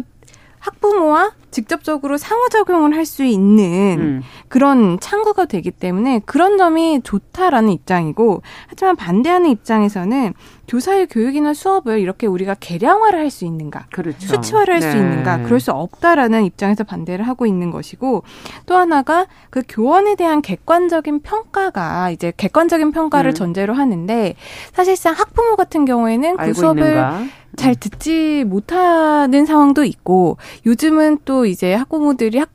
[0.63, 4.21] 학부모와 직접적으로 상호 작용을 할 수 있는 음.
[4.47, 10.33] 그런 창구가 되기 때문에 그런 점이 좋다라는 입장이고 하지만 반대하는 입장에서는
[10.69, 14.27] 교사의 교육이나 수업을 이렇게 우리가 개량화를 할 수 있는가 그렇죠.
[14.27, 14.97] 수치화를 할수 네.
[14.97, 18.23] 있는가 그럴 수 없다라는 입장에서 반대를 하고 있는 것이고
[18.65, 23.33] 또 하나가 그 교원에 대한 객관적인 평가가 이제 객관적인 평가를 음.
[23.33, 24.35] 전제로 하는데
[24.71, 27.23] 사실상 학부모 같은 경우에는 그 수업을 있는가?
[27.55, 32.49] 잘 듣지 못하는 상황도 있고 요즘은 또 이제 학부모들이 학,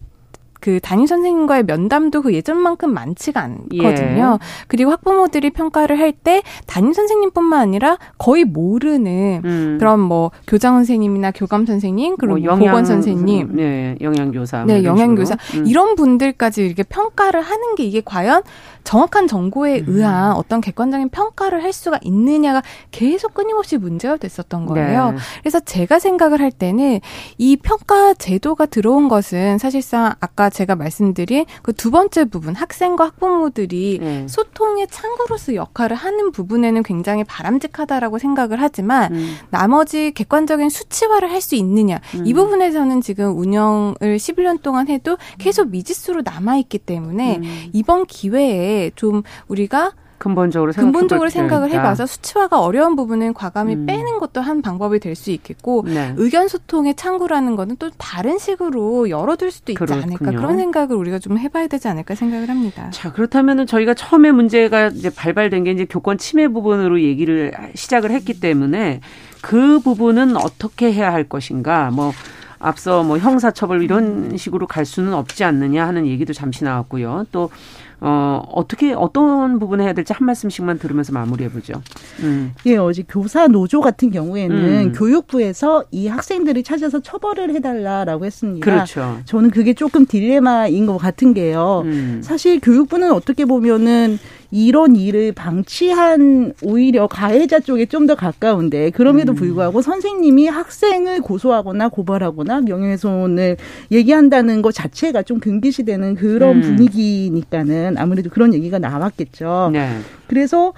[0.61, 4.39] 그 담임 선생님과의 면담도 그 예전만큼 많지가 않거든요.
[4.41, 4.47] 예.
[4.67, 9.77] 그리고 학부모들이 평가를 할 때 담임 선생님뿐만 아니라 거의 모르는 음.
[9.79, 15.67] 그런 뭐 교장 선생님이나 교감 선생님 그리고 뭐 보건 선생님, 네, 영양교사, 네, 영양교사 음.
[15.69, 18.43] 이런 분들까지 이렇게 평가를 하는 게 이게 과연
[18.89, 19.85] 정확한 정보에 음.
[19.89, 25.11] 의한 어떤 객관적인 평가를 할 수가 있느냐가 계속 끊임없이 문제가 됐었던 거예요.
[25.11, 25.19] 네.
[25.41, 27.01] 그래서 제가 생각을 할 때는
[27.37, 33.99] 이 평가 제도가 들어온 것은 사실상 아까 제가 말씀드린 그 두 번째 부분 학생과 학부모들이
[34.03, 34.27] 네.
[34.29, 39.37] 소통의 창구로서 역할을 하는 부분에는 굉장히 바람직하다라고 생각을 하지만 음.
[39.51, 42.27] 나머지 객관적인 수치화를 할 수 있느냐 음.
[42.27, 47.71] 이 부분에서는 지금 운영을 11년 동안 해도 계속 미지수로 남아 있기 때문에 음.
[47.73, 53.87] 이번 기회에 좀 우리가 근본적으로 근본적으로 생각을 해봐서 수치화가 어려운 부분은 과감히 음.
[53.87, 56.13] 빼는 것도 한 방법이 될 수 있겠고 네.
[56.17, 60.03] 의견 소통의 창구라는 거는 또 다른 식으로 열어둘 수도 있지 그렇군요.
[60.03, 62.91] 않을까 그런 생각을 우리가 좀 해봐야 되지 않을까 생각을 합니다.
[62.91, 68.41] 자 그렇다면은 저희가 처음에 문제가 이제 발발된 게 이제 교권 침해 부분으로 얘기를 시작을 했기
[68.41, 69.01] 때문에
[69.41, 72.13] 그 부분은 어떻게 해야 할 것인가 뭐.
[72.61, 77.27] 앞서 뭐 형사처벌 이런 식으로 갈 수는 없지 않느냐 하는 얘기도 잠시 나왔고요.
[77.31, 77.51] 또
[78.01, 81.75] 어, 어떻게, 어떤 부분에 해야 될지 한 말씀씩만 들으면서 마무리해 보죠.
[82.21, 82.53] 음.
[82.67, 84.93] 예, 어제 교사 노조 같은 경우에는 음.
[84.93, 88.65] 교육부에서 이 학생들이 찾아서 처벌을 해달라라고 했습니다.
[88.65, 89.19] 그렇죠.
[89.25, 91.83] 저는 그게 조금 딜레마인 것 같은 게요.
[91.87, 92.21] 음.
[92.23, 94.19] 사실 교육부는 어떻게 보면은
[94.51, 99.35] 이런 일을 방치한 오히려 가해자 쪽에 좀 더 가까운데 그럼에도 음.
[99.35, 103.59] 불구하고 선생님이 학생을 고소하거나 고발하거나 명예훼손을
[103.91, 106.63] 얘기한다는 것 자체가 좀 금기시되는 그런 음.
[106.63, 109.71] 분위기니까는 아무래도 그런 얘기가 나왔겠죠.
[109.75, 109.99] 네.
[110.27, 110.73] 그래서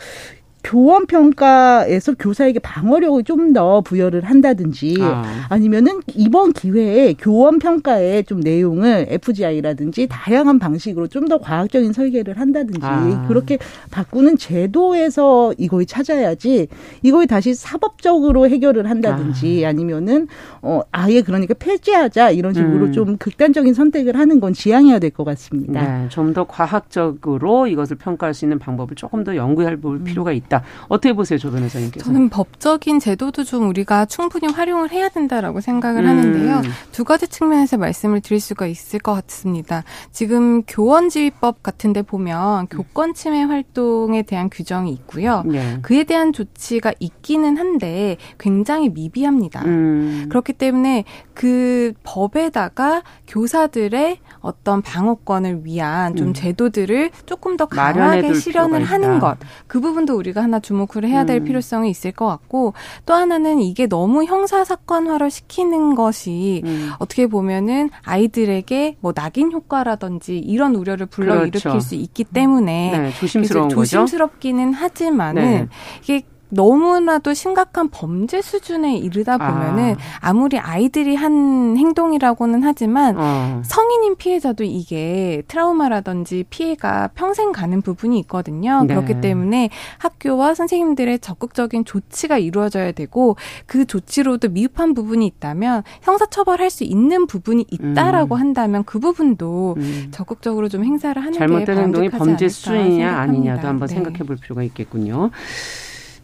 [0.62, 5.57] 교원 평가에서 교사에게 방어력을 좀 더 부여를 한다든지 아.
[5.59, 12.81] 니면은 이번 기회에 교원 평가의 좀 내용을 FGI라든지 다양한 방식으로 좀 더 과학적인 설계를 한다든지
[12.83, 13.25] 아.
[13.29, 13.59] 그렇게
[13.90, 16.68] 바꾸는 제도에서 이걸 찾아야지
[17.03, 19.73] 이걸 다시 사법적으로 해결을 한다든지 아.
[19.73, 20.29] 니면은
[20.62, 22.92] 어 아예 그러니까 폐지하자 이런 식으로 음.
[22.92, 25.81] 좀 극단적인 선택을 하는 건 지양해야 될 것 같습니다.
[26.03, 30.05] 네, 좀 더 과학적으로 이것을 평가할 수 있는 방법을 조금 더 연구해 볼 음.
[30.05, 30.50] 필요가 있다.
[30.51, 30.63] 있다.
[30.89, 32.05] 어떻게 보세요, 조 변호사님께서?
[32.05, 36.09] 저는 법적인 제도도 좀 우리가 충분히 활용을 해야 된다라고 생각을 음.
[36.09, 36.63] 하는데요.
[36.91, 39.85] 두 가지 측면에서 말씀을 드릴 수가 있을 것 같습니다.
[40.11, 45.45] 지금 교원지휘법 같은데 보면 교권 침해 활동에 대한 규정이 있고요.
[45.47, 45.79] 네.
[45.83, 49.65] 그에 대한 조치가 있기는 한데 굉장히 미비합니다.
[49.65, 50.27] 음.
[50.29, 56.35] 그렇기 때문에 그 법에다가 교사들의 어떤 방어권을 위한 좀 음.
[56.35, 59.37] 제도들을 조금 더 강하게 실현을 하는 것.
[59.67, 61.44] 그 부분도 우리가 하나 주목을 해야 될 음.
[61.44, 62.74] 필요성이 있을 것 같고
[63.07, 66.90] 또 하나는 이게 너무 형사 사건화를 시키는 것이 음.
[66.98, 71.81] 어떻게 보면은 아이들에게 뭐 낙인 효과라든지 이런 우려를 불러일으킬 그렇죠.
[71.81, 75.68] 수 있기 때문에 네, 조심스러운 조심스럽기는 하지만은 네.
[76.03, 80.33] 이게 너무나도 심각한 범죄 수준에 이르다 보면은 아.
[80.33, 83.63] 무리 아이들이 한 행동이라고는 하지만 어.
[83.65, 88.85] 성인인 피해자도 이게 트라우마라든지 피해가 평생 가는 부분이 있거든요.
[88.87, 88.95] 네.
[88.95, 93.37] 그렇기 때문에 학교와 선생님들의 적극적인 조치가 이루어져야 되고
[93.67, 98.41] 그 조치로도 미흡한 부분이 있다면 형사처벌할 수 있는 부분이 있다라고 음.
[98.41, 100.09] 한다면 그 부분도 음.
[100.11, 103.95] 적극적으로 좀 행사를 하는 잘못된 행동이 범죄 수준이냐 아니냐도 한번 네.
[103.95, 105.31] 생각해 볼 필요가 있겠군요.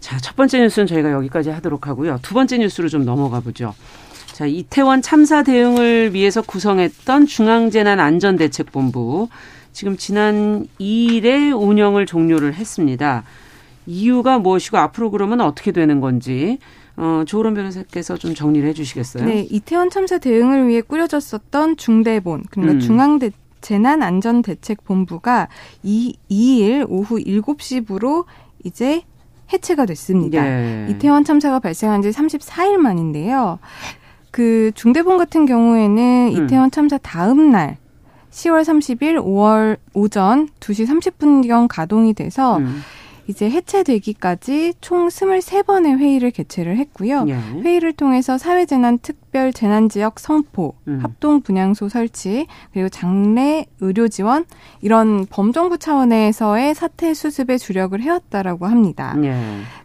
[0.07, 2.21] 자, 첫 번째 뉴스는 저희가 여기까지 하도록 하고요.
[2.23, 3.75] 두 번째 뉴스로 좀 넘어가 보죠.
[4.27, 9.29] 자, 이태원 참사 대응을 위해서 구성했던 중앙재난안전대책본부.
[9.73, 13.25] 지금 지난 2일에 운영을 종료를 했습니다.
[13.87, 16.61] 이유가 무엇이고 앞으로 그러면 어떻게 되는 건지
[16.97, 19.25] 어, 조론 변호사께서 좀 정리를 해 주시겠어요?
[19.25, 22.81] 네, 이태원 참사 대응을 위해 꾸려졌었던 중대본, 그러니까 음.
[22.81, 25.49] 중앙대 재난안전대책본부가
[25.83, 28.27] 2, 2일 오후 7시부로
[28.63, 29.03] 이제
[29.53, 30.45] 해체가 됐습니다.
[30.45, 30.87] 예.
[30.91, 33.59] 이태원 참사가 발생한 지 34일 만인데요.
[34.31, 36.45] 그 중대본 같은 경우에는 음.
[36.45, 37.79] 이태원 참사 다음 날
[38.31, 42.83] 10월 30일 5월 오전 2시 30분경 가동이 돼서 음.
[43.29, 47.25] 이제 해체되기까지 총 23번의 회의를 개최를 했고요.
[47.29, 47.35] 예.
[47.35, 51.01] 회의를 통해서 사회재난 특별 재난 지역 성포, 음.
[51.03, 54.45] 합동 분향소 설치, 그리고 장례 의료 지원
[54.81, 59.15] 이런 범정부 차원에서의 사태 수습에 주력을 해왔다라고 합니다.
[59.23, 59.35] 예.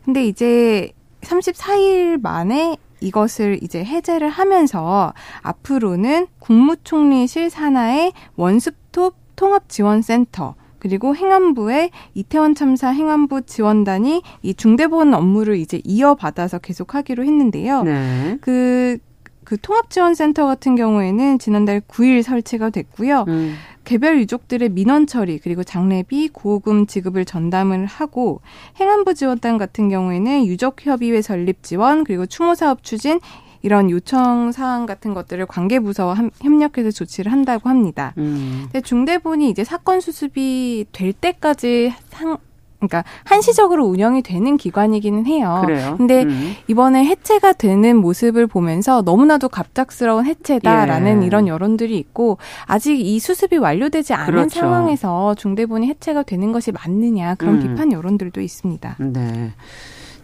[0.05, 11.91] 근데 이제 34일 만에 이것을 이제 해제를 하면서 앞으로는 국무총리실 산하의 원스톱 통합지원센터 그리고 행안부의
[12.15, 17.83] 이태원 참사 행안부 지원단이 이 중대본 업무를 이제 이어받아서 계속하기로 했는데요.
[17.83, 18.37] 네.
[18.41, 18.97] 그,
[19.43, 23.25] 그 통합지원센터 같은 경우에는 지난달 9일 설치가 됐고요.
[23.27, 23.53] 음.
[23.83, 28.41] 개별 유족들의 민원 처리 그리고 장례비 구호금 지급을 전담을 하고
[28.79, 33.19] 행안부 지원단 같은 경우에는 유족협의회 설립 지원 그리고 추모 사업 추진
[33.61, 38.13] 이런 요청 사항 같은 것들을 관계 부서와 협력해서 조치를 한다고 합니다.
[38.17, 38.63] 음.
[38.63, 42.37] 근데 중대본이 이제 사건 수습이 될 때까지 상
[42.81, 45.61] 그러니까 한시적으로 운영이 되는 기관이기는 해요.
[45.63, 45.93] 그래요?
[45.97, 46.55] 근데 음.
[46.67, 51.27] 이번에 해체가 되는 모습을 보면서 너무나도 갑작스러운 해체다라는 예.
[51.27, 54.61] 이런 여론들이 있고 아직 이 수습이 완료되지 않은 그렇죠.
[54.61, 57.61] 상황에서 중대본이 해체가 되는 것이 맞느냐 그런 음.
[57.61, 58.95] 비판 여론들도 있습니다.
[58.99, 59.51] 네.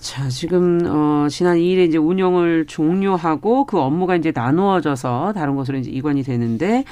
[0.08, 5.92] 자, 지금 어 지난 2일에 이제 운영을 종료하고 그 업무가 이제 나누어져서 다른 곳으로 이제
[5.92, 6.86] 이관이 되는데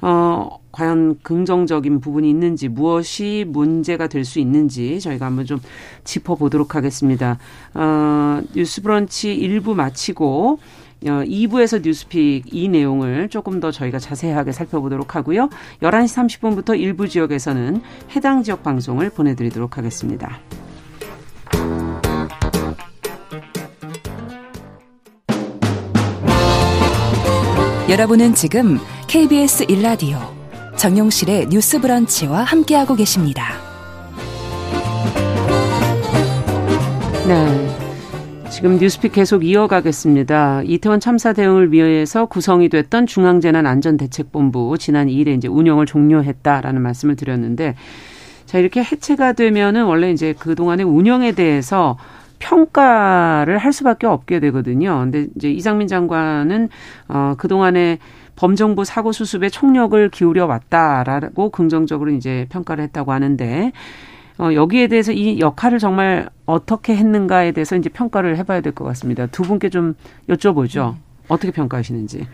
[0.00, 5.58] 어 과연 긍정적인 부분이 있는지 무엇이 문제가 될 수 있는지 저희가 한번 좀
[6.04, 7.38] 짚어보도록 하겠습니다.
[7.74, 10.60] 어, 뉴스브런치 1부 마치고
[11.06, 15.48] 어, 2부에서 뉴스픽 이 내용을 조금 더 저희가 자세하게 살펴보도록 하고요.
[15.82, 17.82] 11시 30분부터 일부 지역에서는
[18.14, 20.38] 해당 지역 방송을 보내드리도록 하겠습니다.
[27.92, 30.16] 여러분은 지금 KBS 1라디오
[30.78, 33.52] 정용실의 뉴스 브런치와 함께하고 계십니다.
[37.28, 38.48] 네.
[38.48, 40.62] 지금 뉴스픽 계속 이어가겠습니다.
[40.64, 47.74] 이태원 참사 대응을 위해서 구성이 됐던 중앙재난안전대책본부 지난 2일에 이제 운영을 종료했다라는 말씀을 드렸는데
[48.46, 51.98] 자 이렇게 해체가 되면은 원래 이제 그 동안의 운영에 대해서
[52.42, 54.98] 평가를 할 수밖에 없게 되거든요.
[55.00, 56.68] 근데 이제 이상민 장관은
[57.08, 57.98] 어 그동안에
[58.34, 63.72] 범정부 사고 수습에 총력을 기울여 왔다라고 긍정적으로 이제 평가를 했다고 하는데
[64.38, 68.84] 어 여기에 대해서 이 역할을 정말 어떻게 했는가에 대해서 이제 평가를 해 봐야 될 것
[68.86, 69.26] 같습니다.
[69.26, 69.94] 두 분께 좀
[70.28, 70.96] 여쭤보죠.
[71.28, 72.26] 어떻게 평가하시는지.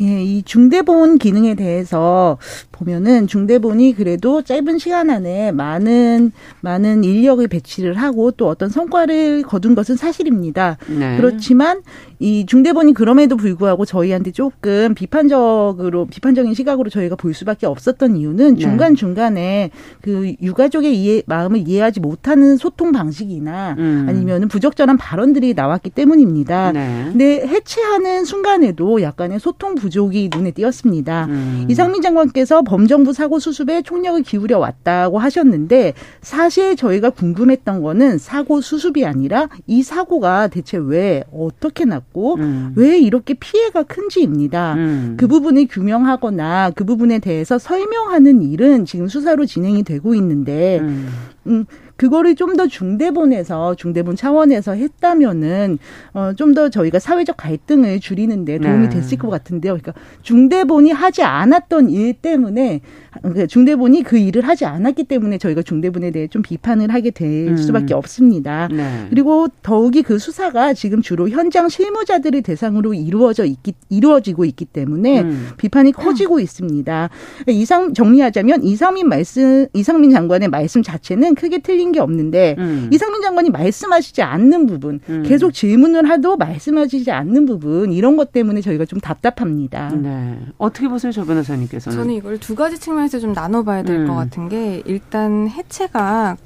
[0.00, 2.38] 예, 이 중대본 기능에 대해서
[2.72, 9.74] 보면은 중대본이 그래도 짧은 시간 안에 많은 많은 인력을 배치를 하고 또 어떤 성과를 거둔
[9.74, 10.76] 것은 사실입니다.
[10.86, 11.16] 네.
[11.16, 11.82] 그렇지만
[12.18, 18.60] 이 중대본이 그럼에도 불구하고 저희한테 조금 비판적으로 비판적인 시각으로 저희가 볼 수밖에 없었던 이유는 네.
[18.60, 19.70] 중간 중간에
[20.02, 24.06] 그 유가족의 이해 마음을 이해하지 못하는 소통 방식이나 음.
[24.08, 26.72] 아니면은 부적절한 발언들이 나왔기 때문입니다.
[26.72, 27.04] 네.
[27.10, 31.26] 근데 해체하는 순간에도 약간의 소통 부 족이 눈에 띄었습니다.
[31.26, 31.66] 음.
[31.68, 39.04] 이상민 장관께서 범정부 사고 수습에 총력을 기울여 왔다고 하셨는데 사실 저희가 궁금했던 거는 사고 수습이
[39.04, 42.72] 아니라 이 사고가 대체 왜 어떻게 났고 음.
[42.76, 44.74] 왜 이렇게 피해가 큰지입니다.
[44.74, 45.16] 음.
[45.18, 51.08] 그 부분을 규명하거나 그 부분에 대해서 설명하는 일은 지금 수사로 진행이 되고 있는데 음.
[51.46, 51.64] 음,
[51.96, 55.78] 그거를 좀 더 중대본에서 중대본 차원에서 했다면은
[56.14, 58.94] 어, 좀 더 저희가 사회적 갈등을 줄이는데 도움이 네.
[58.94, 59.74] 됐을 것 같은데요.
[59.74, 62.80] 그러니까 중대본이 하지 않았던 일 때문에
[63.20, 67.56] 그러니까 중대본이 그 일을 하지 않았기 때문에 저희가 중대본에 대해 좀 비판을 하게 될 음.
[67.58, 68.68] 수밖에 없습니다.
[68.72, 69.06] 네.
[69.10, 75.48] 그리고 더욱이 그 수사가 지금 주로 현장 실무자들을 대상으로 이루어져 있기 이루어지고 있기 때문에 음.
[75.58, 77.10] 비판이 커지고 있습니다.
[77.48, 82.90] 이상 정리하자면 이상민 말씀 이상민 장관의 말씀 자체는 크게 틀린 게 없는데 음.
[82.92, 85.22] 이상민 장관이 말씀하시지 않는 부분, 음.
[85.24, 89.90] 계속 질문을 하도 말씀하시지 않는 부분 이런 것 때문에 저희가 좀 답답합니다.
[89.94, 90.38] 네.
[90.58, 91.96] 어떻게 보세요, 조 변호사님께서는?
[91.96, 94.14] 저는 이걸 두 가지 측면에서 좀 나눠봐야 될것 음.
[94.14, 96.36] 같은 게 일단 해체가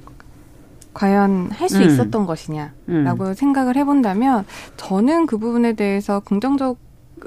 [0.93, 1.83] 과연 할수 음.
[1.83, 4.45] 있었던 것이냐라고 생각을 해본다면
[4.77, 6.79] 저는 그 부분에 대해서 긍정적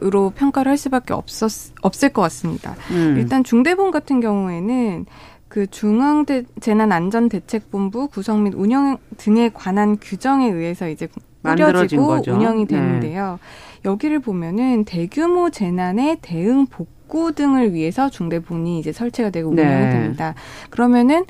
[0.02, 2.76] 으로 평가를 할 수밖에 없었 없을 것 같습니다.
[2.89, 3.15] 음.
[3.15, 5.06] 일단 중대본 같은 경우에는
[5.53, 11.07] 그 중앙재난안전대책본부 구성 및 운영 등에 관한 규정에 의해서 이제
[11.43, 12.23] 꾸려지고.
[12.27, 12.75] 운영이 네.
[12.75, 13.37] 되는데요.
[13.85, 19.61] 여기를 보면은 대규모 재난의 대응 복구 등을 위해서 중대본이 이제 설치가 되고 네.
[19.61, 20.33] 운영이 됩니다.
[20.71, 21.25] 그러면은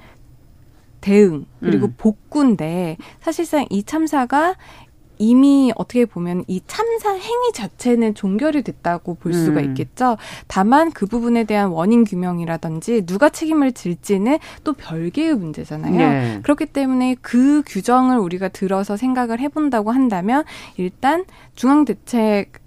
[1.02, 1.96] 대응 그리고 음.
[1.98, 4.56] 복구인데 사실상 이 참사가
[5.18, 9.66] 이미 어떻게 보면 이 참사 행위 자체는 종결이 됐다고 볼 수가 음.
[9.70, 10.18] 있겠죠.
[10.48, 15.98] 다만 그 부분에 대한 원인 규명이라든지 누가 책임을 질지는 또 별개의 문제잖아요.
[15.98, 16.40] 네.
[16.44, 20.44] 그렇기 때문에 그 규정을 우리가 들어서 생각을 해본다고 한다면
[20.78, 22.64] 일단 중앙대책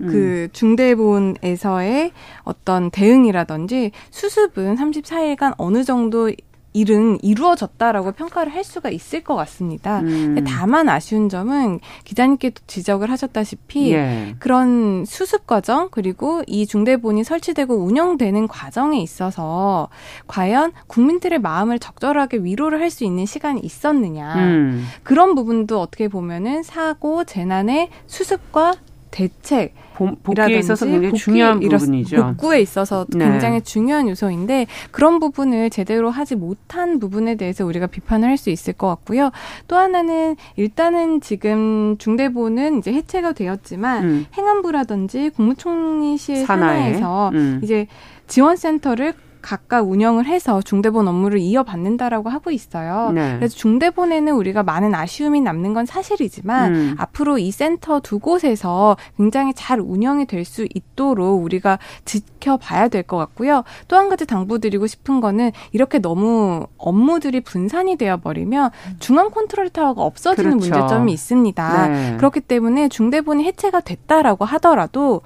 [0.00, 0.06] 음.
[0.06, 2.12] 그 중대본에서의
[2.42, 6.30] 어떤 대응이라든지 수습은 34일간 어느 정도
[6.72, 10.00] 일은 이루어졌다라고 평가를 할 수가 있을 것 같습니다.
[10.00, 10.44] 음.
[10.46, 14.36] 다만 아쉬운 점은 기자님께도 지적을 하셨다시피 예.
[14.38, 19.88] 그런 수습 과정 그리고 이 중대본이 설치되고 운영되는 과정에 있어서
[20.28, 24.84] 과연 국민들의 마음을 적절하게 위로를 할 수 있는 시간이 있었느냐 음.
[25.04, 28.74] 그런 부분도 어떻게 보면은 사고 재난의 수습과
[29.12, 29.89] 대책 보-
[30.22, 32.16] 복귀에 있어서 굉장히 중요한 부분이죠.
[32.16, 33.28] 복구에 있어서 네.
[33.30, 38.72] 굉장히 중요한 요소인데 그런 부분을 제대로 하지 못한 부분에 대해서 우리가 비판을 할 수 있을
[38.72, 39.30] 것 같고요.
[39.68, 44.26] 또 하나는 일단은 지금 중대본은 이제 해체가 되었지만 음.
[44.36, 46.94] 행안부라든지 국무총리실 산하에.
[46.94, 47.60] 산하에서 음.
[47.62, 47.86] 이제
[48.26, 53.10] 지원센터를 각각 운영을 해서 중대본 업무를 이어받는다라고 하고 있어요.
[53.14, 53.36] 네.
[53.36, 56.94] 그래서 중대본에는 우리가 많은 아쉬움이 남는 건 사실이지만 음.
[56.98, 63.16] 앞으로 이 센터 두 곳에서 굉장히 잘 운영이 될 수 있도록 우리가 지켜봐야 될 것
[63.18, 63.64] 같고요.
[63.88, 70.02] 또 한 가지 당부드리고 싶은 거는 이렇게 너무 업무들이 분산이 되어 버리면 중앙 컨트롤 타워가
[70.02, 70.70] 없어지는 그렇죠.
[70.74, 71.88] 문제점이 있습니다.
[71.88, 72.16] 네.
[72.16, 75.20] 그렇기 때문에 중대본이 해체가 됐다라고 하더라도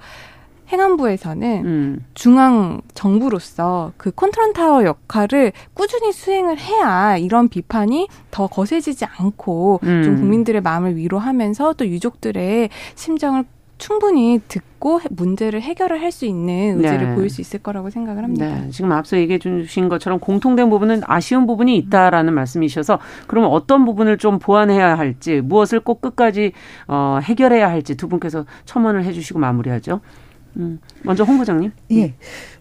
[0.71, 2.05] 행안부에서는 음.
[2.13, 10.03] 중앙 정부로서 그 컨트롤 타워 역할을 꾸준히 수행을 해야 이런 비판이 더 거세지지 않고 음.
[10.03, 13.45] 좀 국민들의 마음을 위로하면서 또 유족들의 심정을
[13.77, 17.15] 충분히 듣고 문제를 해결을 할 수 있는 의지를 네.
[17.15, 18.45] 보일 수 있을 거라고 생각을 합니다.
[18.45, 18.69] 네.
[18.69, 24.39] 지금 앞서 얘기해 주신 것처럼 공통된 부분은 아쉬운 부분이 있다라는 말씀이셔서 그러면 어떤 부분을 좀
[24.39, 26.53] 보완해야 할지 무엇을 꼭 끝까지
[26.87, 29.99] 어, 해결해야 할지 두 분께서 첨언을 해주시고 마무리하죠.
[30.57, 31.71] 음, 먼저 홍 부장님.
[31.91, 32.13] 예.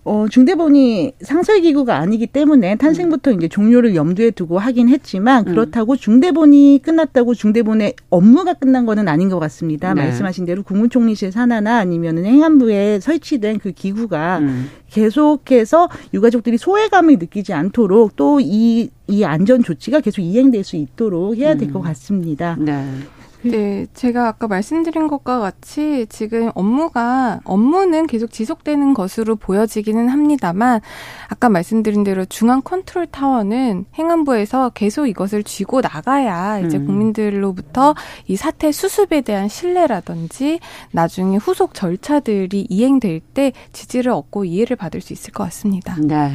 [0.04, 5.52] 어, 중대본이 상설기구가 아니기 때문에 탄생부터 이제 종료를 염두에 두고 하긴 했지만 음.
[5.52, 9.94] 그렇다고 중대본이 끝났다고 중대본의 업무가 끝난 거는 아닌 것 같습니다.
[9.94, 10.02] 네.
[10.02, 14.68] 말씀하신 대로 국무총리실 산하나 아니면 행안부에 설치된 그 기구가 음.
[14.90, 21.57] 계속해서 유가족들이 소외감을 느끼지 않도록 또 이 이 안전 조치가 계속 이행될 수 있도록 해야
[21.57, 21.83] 될것 음.
[21.83, 22.57] 같습니다.
[22.59, 22.87] 네.
[23.44, 30.80] 네, 제가 아까 말씀드린 것과 같이 지금 업무가 업무는 계속 지속되는 것으로 보여지기는 합니다만
[31.28, 36.87] 아까 말씀드린 대로 중앙 컨트롤 타워는 행안부에서 계속 이것을 쥐고 나가야 이제 음.
[36.87, 37.94] 국민들로부터
[38.26, 40.61] 이 사태 수습에 대한 신뢰라든지
[40.92, 45.96] 나중에 후속 절차들이 이행될 때 지지를 얻고 이해를 받을 수 있을 것 같습니다.
[46.00, 46.30] 네.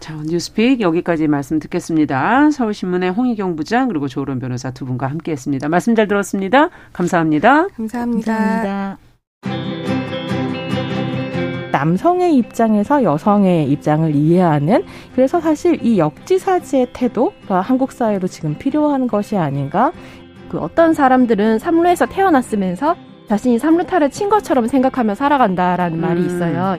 [0.00, 2.50] 자, 뉴스픽 여기까지 말씀 듣겠습니다.
[2.50, 5.68] 서울신문의 홍희경 부장 그리고 조론 변호사 두 분과 함께했습니다.
[5.68, 6.70] 말씀 잘 들었습니다.
[6.92, 7.68] 감사합니다.
[7.68, 8.34] 감사합니다.
[8.34, 8.98] 감사합니다.
[11.70, 14.84] 남성의 입장에서 여성의 입장을 이해하는
[15.14, 19.92] 그래서 사실 이 역지사지의 태도가 한국 사회로 지금 필요한 것이 아닌가.
[20.48, 22.96] 그 어떤 사람들은 삼루에서 태어났으면서
[23.28, 26.00] 자신이 삼루타를 친 것처럼 생각하며 살아간다라는 음.
[26.00, 26.78] 말이 있어요.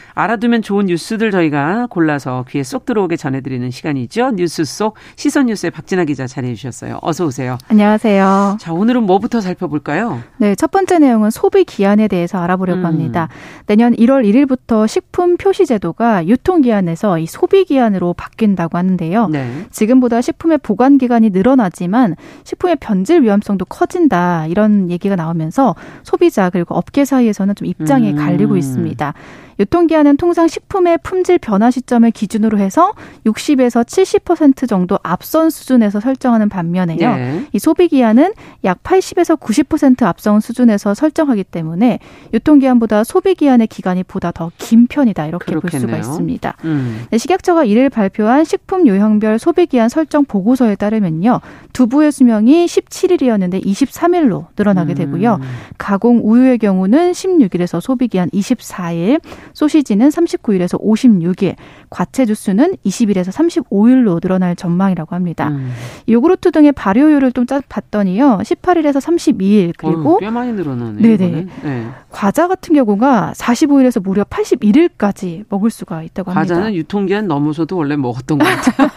[0.21, 4.33] 알아두면 좋은 뉴스들 저희가 골라서 귀에 쏙 들어오게 전해드리는 시간이죠.
[4.35, 6.99] 뉴스 속 시선 뉴스의 박진아 기자 자리해 주셨어요.
[7.01, 7.57] 어서 오세요.
[7.69, 8.57] 안녕하세요.
[8.59, 10.19] 자, 오늘은 뭐부터 살펴볼까요?
[10.37, 12.85] 네, 첫 번째 내용은 소비 기한에 대해서 알아보려고 음.
[12.85, 13.29] 합니다.
[13.65, 19.27] 내년 1월 1일부터 식품 표시 제도가 유통 기한에서 이 소비 기한으로 바뀐다고 하는데요.
[19.29, 19.65] 네.
[19.71, 24.45] 지금보다 식품의 보관 기간이 늘어나지만 식품의 변질 위험성도 커진다.
[24.45, 28.15] 이런 얘기가 나오면서 소비자 그리고 업계 사이에서는 좀 입장이 음.
[28.17, 29.15] 갈리고 있습니다.
[29.61, 32.93] 유통기한은 통상 식품의 품질 변화 시점을 기준으로 해서
[33.25, 37.15] 60에서 70% 정도 앞선 수준에서 설정하는 반면에요.
[37.15, 37.45] 네.
[37.53, 41.99] 이 소비기한은 약 80에서 90% 앞선 수준에서 설정하기 때문에
[42.33, 45.87] 유통기한보다 소비기한의 기간이 보다 더 긴 편이다 이렇게 그렇겠네요.
[45.87, 46.55] 볼 수가 있습니다.
[46.65, 47.05] 음.
[47.09, 51.41] 네, 식약처가 이를 발표한 식품 유형별 소비기한 설정 보고서에 따르면요.
[51.73, 55.39] 두부의 수명이 17일이었는데 23일로 늘어나게 되고요.
[55.41, 55.47] 음.
[55.77, 59.19] 가공 우유의 경우는 16일에서 소비기한 24일,
[59.53, 61.55] 소시지는 39일에서 56일,
[61.89, 65.49] 과채 주스는 20일에서 35일로 늘어날 전망이라고 합니다.
[65.49, 65.71] 음.
[66.09, 68.39] 요구르트 등의 발효율을 좀 봤더니요.
[68.43, 71.01] 18일에서 32일 그리고 어, 꽤 많이 늘어나네.
[71.01, 71.47] 네네.
[71.63, 71.87] 네.
[72.09, 76.55] 과자 같은 경우가 45일에서 무려 81일까지 먹을 수가 있다고 합니다.
[76.55, 78.89] 과자는 유통기한 넘어서도 원래 먹었던 것 같아요.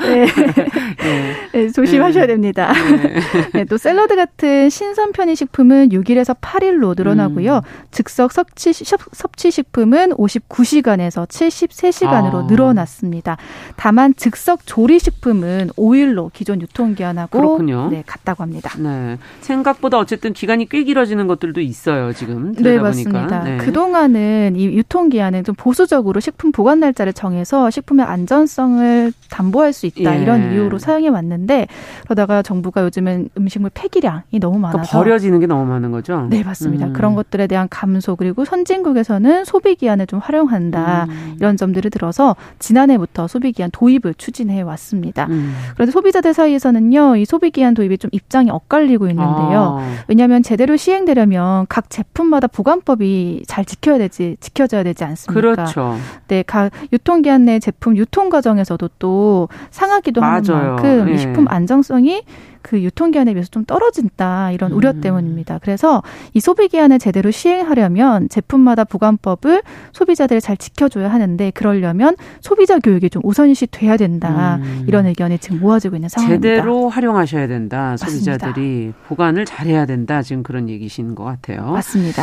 [0.02, 0.26] 네.
[0.26, 1.34] 네.
[1.52, 1.68] 네.
[1.70, 2.32] 조심하셔야 네.
[2.32, 2.72] 됩니다.
[2.72, 3.50] 네.
[3.52, 3.64] 네.
[3.64, 7.56] 또 샐러드 같은 신선 편의 식품은 6일에서 8일로 늘어나고요.
[7.56, 7.60] 음.
[7.90, 9.00] 즉석 섭취, 섭
[9.36, 12.46] 취 식품은 59시간에서 73시간으로 아.
[12.48, 13.36] 늘어났습니다.
[13.76, 17.88] 다만 즉석 조리 식품은 5일로 기존 유통기한하고 그렇군요.
[17.90, 18.70] 네, 같다고 합니다.
[18.78, 19.18] 네.
[19.40, 22.52] 생각보다 어쨌든 기간이 꽤 길어지는 것들도 있어요, 지금.
[22.52, 23.44] 네, 맞습니다.
[23.44, 23.56] 네.
[23.58, 30.22] 그동안은 이 유통기한은 좀 보수적으로 식품 보관 날짜를 정해서 식품의 안전성을 담보할 수 있다 예.
[30.22, 31.66] 이런 이유로 사용해 왔는데
[32.04, 36.26] 그러다가 정부가 요즘은 음식물 폐기량이 너무 그러니까 많아서 그러니까 버려지는 게 너무 많은 거죠.
[36.30, 36.86] 네, 맞습니다.
[36.86, 36.92] 음.
[36.92, 41.34] 그런 것들에 대한 감소 그리고 선진국에서 는 소비 기한을 좀 활용한다 음.
[41.38, 45.26] 이런 점들을 들어서 지난해부터 소비 기한 도입을 추진해 왔습니다.
[45.30, 45.54] 음.
[45.74, 49.78] 그런데 소비자들 사이에서는요, 이 소비 기한 도입이 좀 입장이 엇갈리고 있는데요.
[49.80, 50.04] 아.
[50.08, 55.40] 왜냐하면 제대로 시행되려면 각 제품마다 보관법이 잘 지켜야 되지 지켜져야 되지 않습니까?
[55.40, 55.96] 그렇죠.
[56.28, 60.34] 네, 각 유통 기한 내 제품 유통 과정에서도 또 상하기도 맞아요.
[60.34, 61.14] 하는 만큼 네.
[61.14, 62.22] 이 식품 안정성이
[62.62, 65.00] 그 유통기한에 비해서 좀 떨어진다 이런 우려 음.
[65.00, 65.58] 때문입니다.
[65.62, 66.02] 그래서
[66.34, 73.66] 이 소비기한을 제대로 시행하려면 제품마다 보관법을 소비자들이 잘 지켜줘야 하는데 그러려면 소비자 교육이 좀 우선시
[73.68, 74.84] 돼야 된다 음.
[74.86, 76.48] 이런 의견이 지금 모아지고 있는 상황입니다.
[76.48, 77.96] 제대로 활용하셔야 된다.
[77.96, 79.08] 소비자들이 맞습니다.
[79.08, 80.22] 보관을 잘해야 된다.
[80.22, 81.72] 지금 그런 얘기신 것 같아요.
[81.72, 82.22] 맞습니다.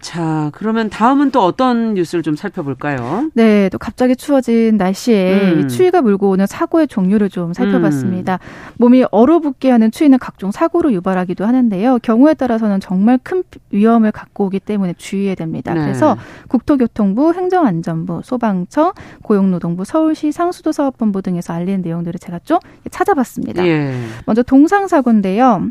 [0.00, 3.30] 자, 그러면 다음은 또 어떤 뉴스를 좀 살펴볼까요?
[3.34, 5.68] 네, 또 갑자기 추워진 날씨에 음.
[5.68, 8.34] 추위가 물고 오는 사고의 종류를 좀 살펴봤습니다.
[8.34, 8.74] 음.
[8.78, 11.98] 몸이 얼어붙게 하는 추위는 각종 사고로 유발하기도 하는데요.
[12.02, 15.74] 경우에 따라서는 정말 큰 위험을 갖고 오기 때문에 주의해야 됩니다.
[15.74, 15.80] 네.
[15.80, 16.16] 그래서
[16.48, 18.92] 국토교통부, 행정안전부, 소방청,
[19.22, 22.58] 고용노동부, 서울시 상수도사업본부 등에서 알리는 내용들을 제가 좀
[22.90, 23.66] 찾아봤습니다.
[23.66, 23.94] 예.
[24.26, 25.68] 먼저 동상사고인데요.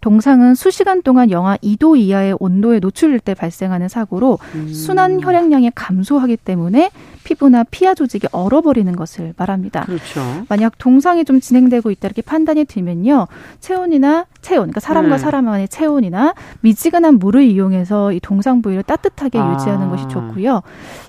[0.00, 4.68] 동상은 수시간 동안 영하 2도 이하의 온도에 노출될 때 발생하는 사고로 음.
[4.72, 6.90] 순환 혈액량이 감소하기 때문에
[7.24, 9.84] 피부나 피하 조직이 얼어버리는 것을 말합니다.
[9.84, 10.20] 그렇죠.
[10.48, 13.26] 만약 동상이 좀 진행되고 있다 이렇게 판단이 들면요.
[13.60, 15.18] 체온이나 체온, 그러니까 사람과 네.
[15.18, 19.52] 사람 간의 체온이나 미지근한 물을 이용해서 이 동상 부위를 따뜻하게 아.
[19.52, 20.62] 유지하는 것이 좋고요.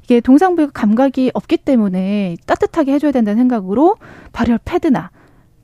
[0.04, 3.96] 이게 동상 부위가 감각이 없기 때문에 따뜻하게 해줘야 된다는 생각으로
[4.34, 5.12] 발열 패드나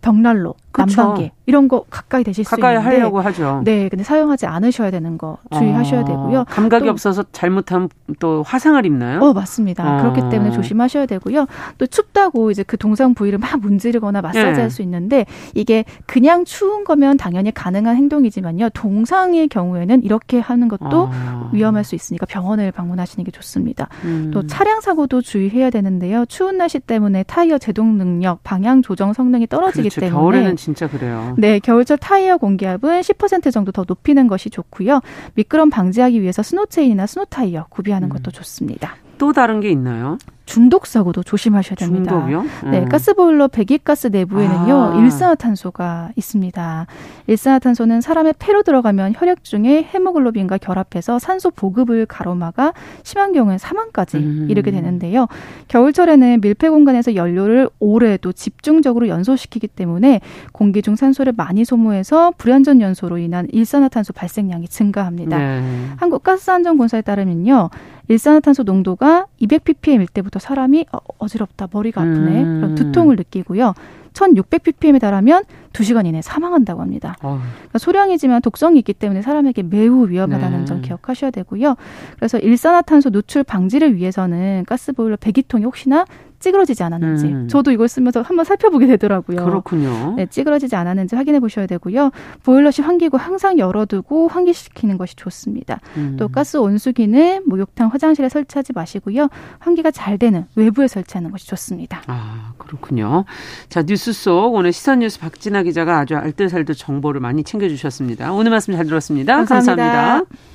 [0.01, 1.01] 벽난로, 그쵸.
[1.01, 3.61] 난방기 이런 거 가까이 되실 가까이 수 있는데 하려고 하죠.
[3.63, 6.45] 네, 근데 사용하지 않으셔야 되는 거 주의하셔야 어, 되고요.
[6.49, 9.21] 감각이 또, 없어서 잘못하면 또 화상을 입나요?
[9.21, 9.97] 어, 맞습니다.
[9.97, 10.01] 어.
[10.01, 11.45] 그렇기 때문에 조심하셔야 되고요.
[11.77, 14.69] 또 춥다고 이제 그 동상 부위를 막 문지르거나 마사지할 네.
[14.69, 18.69] 수 있는데 이게 그냥 추운 거면 당연히 가능한 행동이지만요.
[18.69, 21.49] 동상의 경우에는 이렇게 하는 것도 어.
[21.53, 23.87] 위험할 수 있으니까 병원을 방문하시는 게 좋습니다.
[24.03, 24.31] 음.
[24.33, 26.25] 또 차량 사고도 주의해야 되는데요.
[26.25, 30.01] 추운 날씨 때문에 타이어 제동 능력, 방향 조정 성능이 떨어지기 그렇죠.
[30.01, 31.35] 때문에 겨울에는 진짜 그래요.
[31.37, 35.01] 네, 겨울철 타이어 공기압은 10% 정도 더 높이는 것이 좋고요.
[35.35, 38.09] 미끄럼 방지하기 위해서 스노체인이나 스노타이어 구비하는 음.
[38.09, 38.95] 것도 좋습니다.
[39.17, 40.17] 또 다른 게 있나요?
[40.45, 42.11] 중독 사고도 조심하셔야 됩니다.
[42.11, 42.45] 중독이요?
[42.65, 42.71] 음.
[42.71, 45.01] 네, 가스보일러 배기가스 내부에는요 아.
[45.01, 46.85] 일산화탄소가 있습니다.
[47.27, 54.47] 일산화탄소는 사람의 폐로 들어가면 혈액 중에 헤모글로빈과 결합해서 산소 보급을 가로막아 심한 경우에 사망까지 음.
[54.49, 55.27] 이르게 되는데요.
[55.67, 62.81] 겨울철에는 밀폐 공간에서 연료를 오래 또 집중적으로 연소시키기 때문에 공기 중 산소를 많이 소모해서 불완전
[62.81, 65.37] 연소로 인한 일산화탄소 발생량이 증가합니다.
[65.37, 65.63] 네.
[65.97, 67.71] 한국가스안전공사에 따르면요.
[68.07, 72.61] 일산화탄소 농도가 200ppm일 때부터 사람이 어, 지럽다 머리가 아프네, 음.
[72.61, 73.73] 그런 두통을 느끼고요.
[74.15, 75.43] 1600ppm에 달하면
[75.73, 77.17] 2시간 이내에 사망한다고 합니다.
[77.21, 77.39] 어.
[77.53, 80.65] 그러니까 소량이지만 독성이 있기 때문에 사람에게 매우 위험하다는 네.
[80.65, 81.75] 점 기억하셔야 되고요.
[82.15, 86.05] 그래서 일산화탄소 노출 방지를 위해서는 가스보일러 배기통이 혹시나
[86.45, 87.47] 찌그러지지 않았는지 음.
[87.47, 89.43] 저도 이걸 쓰면서 한번 살펴보게 되더라고요.
[89.45, 90.13] 그렇군요.
[90.15, 92.11] 네, 찌그러지지 않았는지 확인해 보셔야 되고요.
[92.43, 95.79] 보일러시 환기구 항상 열어두고 환기시키는 것이 좋습니다.
[95.97, 96.17] 음.
[96.19, 99.29] 또 가스 온수기는 목욕탕, 화장실에 설치하지 마시고요.
[99.59, 102.03] 환기가 잘 되는 외부에 설치하는 것이 좋습니다.
[102.05, 103.25] 아 그렇군요.
[103.69, 108.31] 자 뉴스 속 오늘 시선 뉴스 박진아 기자가 아주 알뜰살뜰 정보를 많이 챙겨주셨습니다.
[108.33, 109.75] 오늘 말씀 잘 들었습니다 감사합니다.
[109.75, 110.54] 감사합니다.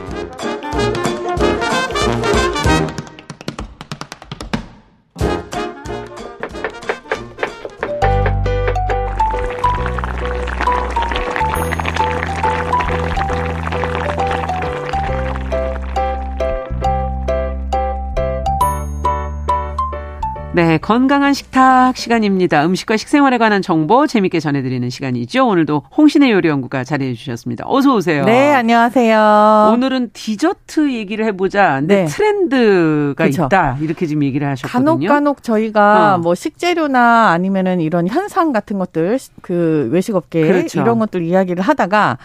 [20.53, 22.65] 네, 건강한 식탁 시간입니다.
[22.65, 25.47] 음식과 식생활에 관한 정보 재밌게 전해드리는 시간이죠.
[25.47, 27.63] 오늘도 홍신의 요리 연구가 자리해 주셨습니다.
[27.67, 28.25] 어서 오세요.
[28.25, 29.71] 네, 안녕하세요.
[29.73, 31.79] 오늘은 디저트 얘기를 해보자.
[31.79, 32.03] 네.
[32.03, 33.45] 트렌드가 그쵸.
[33.45, 33.77] 있다.
[33.79, 34.83] 이렇게 지금 얘기를 하셨거든요.
[34.83, 36.17] 간혹 간혹 저희가 어.
[36.17, 40.81] 뭐 식재료나 아니면은 이런 현상 같은 것들 그 외식업계 그렇죠.
[40.81, 42.17] 이런 것들 이야기를 하다가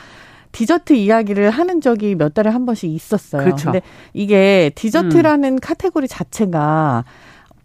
[0.50, 3.44] 디저트 이야기를 하는 적이 몇 달에 한 번씩 있었어요.
[3.44, 3.70] 그렇죠.
[3.70, 3.82] 근데
[4.14, 5.58] 이게 디저트라는 음.
[5.60, 7.04] 카테고리 자체가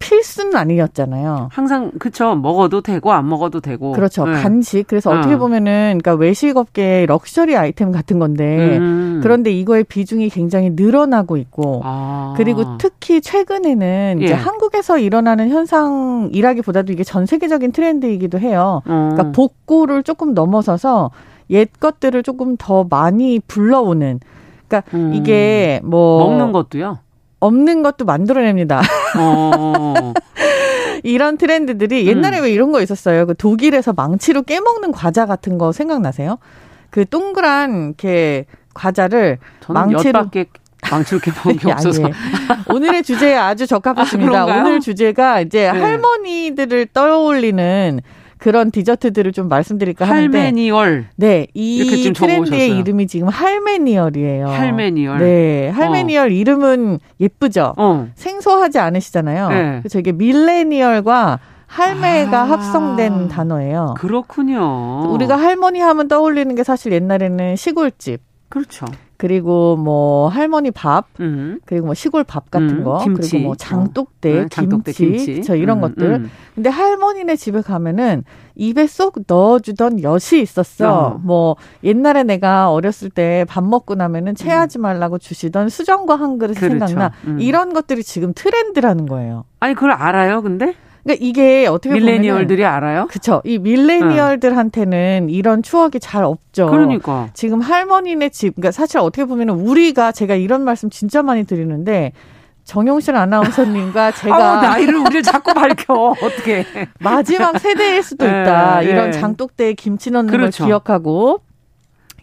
[0.02, 1.50] 필수는 아니었잖아요.
[1.52, 4.34] 항상 그쵸 먹어도 되고 안 먹어도 되고 그렇죠 네.
[4.42, 5.20] 간식 그래서 어.
[5.20, 9.20] 어떻게 보면은 그러니까 외식업계 럭셔리 아이템 같은 건데 음.
[9.24, 12.34] 그런데 이거의 비중이 굉장히 늘어나고 있고 아.
[12.36, 14.26] 그리고 특히 최근에는 예.
[14.26, 18.82] 이제 한국에서 일어나는 현상이라기보다도 이게 전 세계적인 트렌드이기도 해요.
[18.86, 19.10] 어.
[19.14, 21.12] 그러니까 복고를 조금 넘어서서
[21.52, 24.20] 옛 것들을 조금 더 많이 불러오는
[24.68, 25.14] 그러니까 음.
[25.14, 27.00] 이게 뭐 먹는 것도요.
[27.42, 28.82] 없는 것도 만들어냅니다.
[29.18, 30.14] 어.
[31.04, 32.44] 이런 트렌드들이 옛날에 음.
[32.44, 33.26] 왜 이런 거 있었어요?
[33.26, 36.38] 그 독일에서 망치로 깨먹는 과자 같은 거 생각나세요?
[36.92, 40.30] 그 동그란 이렇게 과자를 망치로
[40.90, 42.04] 망치로 깨먹은 게 없어서
[42.70, 44.44] 오늘의 주제에 아주 적합하십니다.
[44.44, 45.80] 아, 오늘 주제가 이제 네.
[45.80, 48.00] 할머니들을 떠올리는
[48.42, 51.06] 그런 디저트들을 좀 말씀드릴까 하는데 할메니얼.
[51.16, 54.48] 네, 이 트렌드의 이름이 지금 할메니얼이에요.
[54.48, 55.20] 할메니얼.
[55.20, 56.30] 네, 할메니얼 어.
[56.30, 57.76] 이름은 예쁘죠.
[57.78, 58.10] 어.
[58.16, 59.50] 생소하지 않으시잖아요.
[59.50, 59.80] 네.
[59.84, 63.94] 그래서 이게 밀레니얼과 할매가 아, 합성된 단어예요.
[64.00, 65.14] 그렇군요.
[65.14, 68.22] 우리가 할머니 하면 떠올리는 게 사실 옛날에는 시골집.
[68.50, 68.88] 그렇죠.
[69.22, 71.60] 그리고 뭐 할머니 밥, 음.
[71.66, 73.30] 그리고 뭐 시골 밥 같은 음, 거, 김치.
[73.30, 74.48] 그리고 뭐 장독대, 어.
[74.50, 75.44] 장독대 김치, 김치.
[75.44, 76.12] 저 이런 음, 것들.
[76.16, 76.32] 음.
[76.56, 78.24] 근데 할머니네 집에 가면은
[78.56, 80.92] 입에 쏙 넣어주던 엿이 있었어.
[80.92, 81.22] 어.
[81.24, 84.82] 뭐 옛날에 내가 어렸을 때 밥 먹고 나면은 체하지 음.
[84.82, 86.80] 말라고 주시던 수정과 한 그릇 그렇죠.
[86.80, 87.12] 생각나.
[87.28, 87.40] 음.
[87.40, 89.46] 이런 것들이 지금 트렌드라는 거예요.
[89.60, 90.74] 아니 그걸 알아요, 근데?
[91.04, 93.08] 그러니까 이게 어떻게 밀레니얼들이 알아요?
[93.08, 93.42] 그쵸.
[93.44, 95.34] 이 밀레니얼들한테는 네.
[95.34, 96.68] 이런 추억이 잘 없죠.
[96.68, 102.14] 그러니까 지금 할머니네 집, 그러니까 사실 어떻게 보면은 우리가 제가 이런 말씀 진짜 많이 드리는데
[102.64, 106.66] 정용실 아나운서님과 제가 아, 나이를 우리를 자꾸 밝혀 어떻게
[107.00, 108.82] 마지막 세대일 수도 네, 있다.
[108.82, 110.64] 네, 이런 장독대에 김치 넣는 그렇죠.
[110.64, 111.42] 걸 기억하고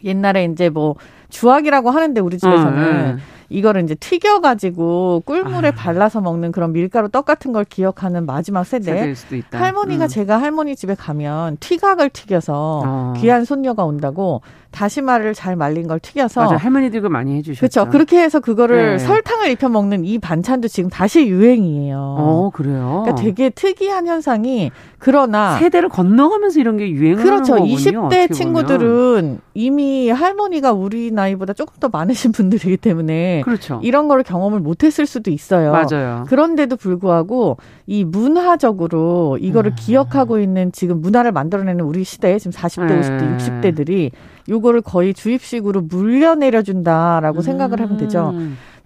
[0.05, 0.95] 옛날에 이제 뭐
[1.31, 2.79] 주악이라고 하는데 우리 집에서는.
[2.79, 3.16] 어, 네.
[3.51, 5.72] 이거를 이제 튀겨가지고 꿀물에 아.
[5.72, 9.14] 발라서 먹는 그런 밀가루 떡 같은 걸 기억하는 마지막 세대.
[9.51, 10.09] 할머니가 음.
[10.09, 13.14] 제가 할머니 집에 가면 튀각을 튀겨서 어.
[13.16, 17.61] 귀한 손녀가 온다고 다시마를 잘 말린 걸 튀겨서 맞아 할머니들 그 많이 해주셨죠.
[17.61, 17.90] 그렇죠.
[17.90, 18.99] 그렇게 해서 그거를 네.
[18.99, 21.96] 설탕을 입혀 먹는 이 반찬도 지금 다시 유행이에요.
[21.99, 23.03] 어 그래요.
[23.05, 27.55] 그러니까 되게 특이한 현상이 그러나 세대를 건너가면서 이런 게 유행을 그렇죠.
[27.55, 28.09] 하는 거군요.
[28.09, 33.80] 20대 친구들은 이미 할머니가 우리 나이보다 조금 더 많으신 분들이기 때문에 그렇죠.
[33.82, 35.72] 이런 거를 경험을 못했을 수도 있어요.
[35.72, 36.24] 맞아요.
[36.28, 39.76] 그런데도 불구하고 이 문화적으로 이거를 음.
[39.78, 43.01] 기억하고 있는 지금 문화를 만들어내는 우리 시대 지금 40대, 음.
[43.01, 44.11] 50대, 60대들이
[44.49, 47.43] 요거를 거의 주입식으로 물려내려 준다라고 음.
[47.43, 48.34] 생각을 하면 되죠.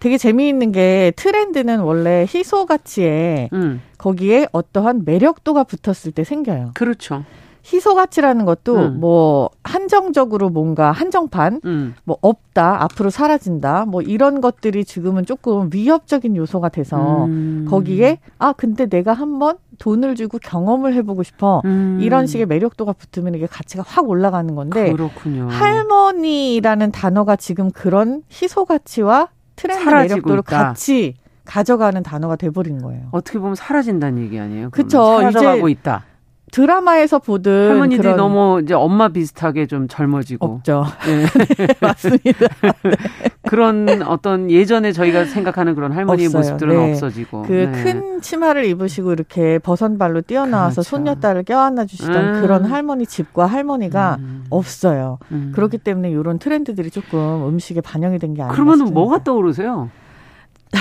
[0.03, 3.81] 되게 재미있는 게 트렌드는 원래 희소 가치에 음.
[3.99, 6.73] 거기에 어떠한 매력도가 붙었을 때 생겨요.
[6.75, 7.25] 그렇죠.
[7.65, 9.01] 희소 가치라는 것도 음.
[9.01, 11.95] 뭐 한정적으로 뭔가 한정판 음.
[12.05, 17.67] 뭐 없다 앞으로 사라진다 뭐 이런 것들이 지금은 조금 위협적인 요소가 돼서 음.
[17.69, 21.99] 거기에 아 근데 내가 한번 돈을 주고 경험을 해보고 싶어 음.
[22.01, 25.49] 이런 식의 매력도가 붙으면 이게 가치가 확 올라가는 건데 그렇군요.
[25.49, 30.65] 할머니라는 단어가 지금 그런 희소 가치와 트렌드 매력도를 있다.
[30.69, 33.09] 같이 가져가는 단어가 돼버린 거예요.
[33.11, 34.71] 어떻게 보면 사라진다는 얘기 아니에요?
[34.71, 35.21] 그렇죠.
[35.21, 36.05] 사라져가고 있다.
[36.53, 38.17] 드라마에서 보든 할머니들이 그런...
[38.17, 40.85] 너무 이제 엄마 비슷하게 좀 젊어지고 없죠.
[41.07, 41.27] 네.
[41.57, 42.47] 네, 맞습니다.
[42.85, 42.91] 네.
[43.49, 46.41] 그런 어떤 예전에 저희가 생각하는 그런 할머니의 없어요.
[46.41, 46.91] 모습들은 네.
[46.93, 47.73] 없어지고 그큰
[48.17, 48.21] 네.
[48.21, 50.89] 치마를 입으시고 이렇게 버선 발로 뛰어나와서 그렇죠.
[50.91, 52.41] 손녀딸을 껴안아 주시던 음.
[52.43, 54.45] 그런 할머니 집과 할머니가 음.
[54.51, 55.19] 없어요.
[55.33, 55.53] 음.
[55.55, 59.91] 그렇기 때문에 이런 트렌드들이 조금 음식에 반영이 된 게 아니라 그러면 뭐가 떠오르세요?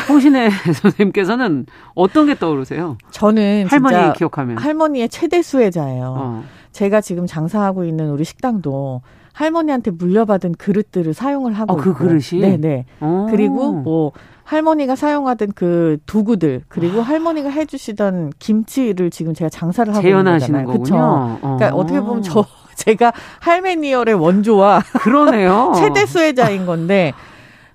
[0.10, 1.66] 홍신혜 선생님께서는
[1.96, 2.98] 어떤 게 떠오르세요?
[3.12, 6.16] 저는 할머니 기억하면 할머니의 최대 수혜자예요.
[6.18, 6.44] 어.
[6.72, 9.02] 제가 지금 장사하고 있는 우리 식당도
[9.34, 12.00] 할머니한테 물려받은 그릇들을 사용을 하고 어, 그 있고.
[12.00, 13.28] 그릇이 네네 오.
[13.30, 14.12] 그리고 뭐
[14.44, 17.04] 할머니가 사용하던 그 도구들 그리고 아.
[17.04, 20.68] 할머니가 해주시던 김치를 지금 제가 장사를 하고 있는 거잖아요.
[20.68, 21.38] 그렇죠.
[21.42, 25.74] 그러니까 어떻게 보면 저 제가 할매니얼의 원조와 그러네요.
[25.78, 27.14] 최대 수혜자인 건데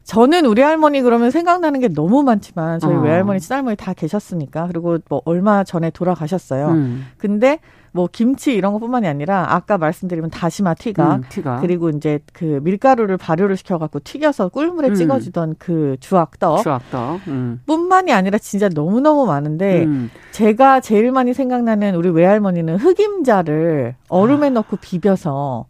[0.07, 3.01] 저는 우리 할머니 그러면 생각나는 게 너무 많지만 저희 어.
[3.01, 6.69] 외할머니 친할머니 다 계셨으니까 그리고 뭐 얼마 전에 돌아가셨어요.
[6.69, 7.07] 음.
[7.19, 7.59] 근데
[7.91, 11.61] 뭐 김치 이런 것뿐만이 아니라 아까 말씀드리면 다시마 튀가, 음, 튀가.
[11.61, 14.95] 그리고 이제 그 밀가루를 발효를 시켜갖고 튀겨서 꿀물에 음.
[14.95, 17.61] 찍어주던 그 주악떡, 주악떡, 음.
[17.67, 20.11] 뿐만이 아니라 진짜 너무 너무 많은데 음.
[20.31, 24.51] 제가 제일 많이 생각나는 우리 외할머니는 흑임자를 얼음에 아.
[24.51, 25.67] 넣고 비벼서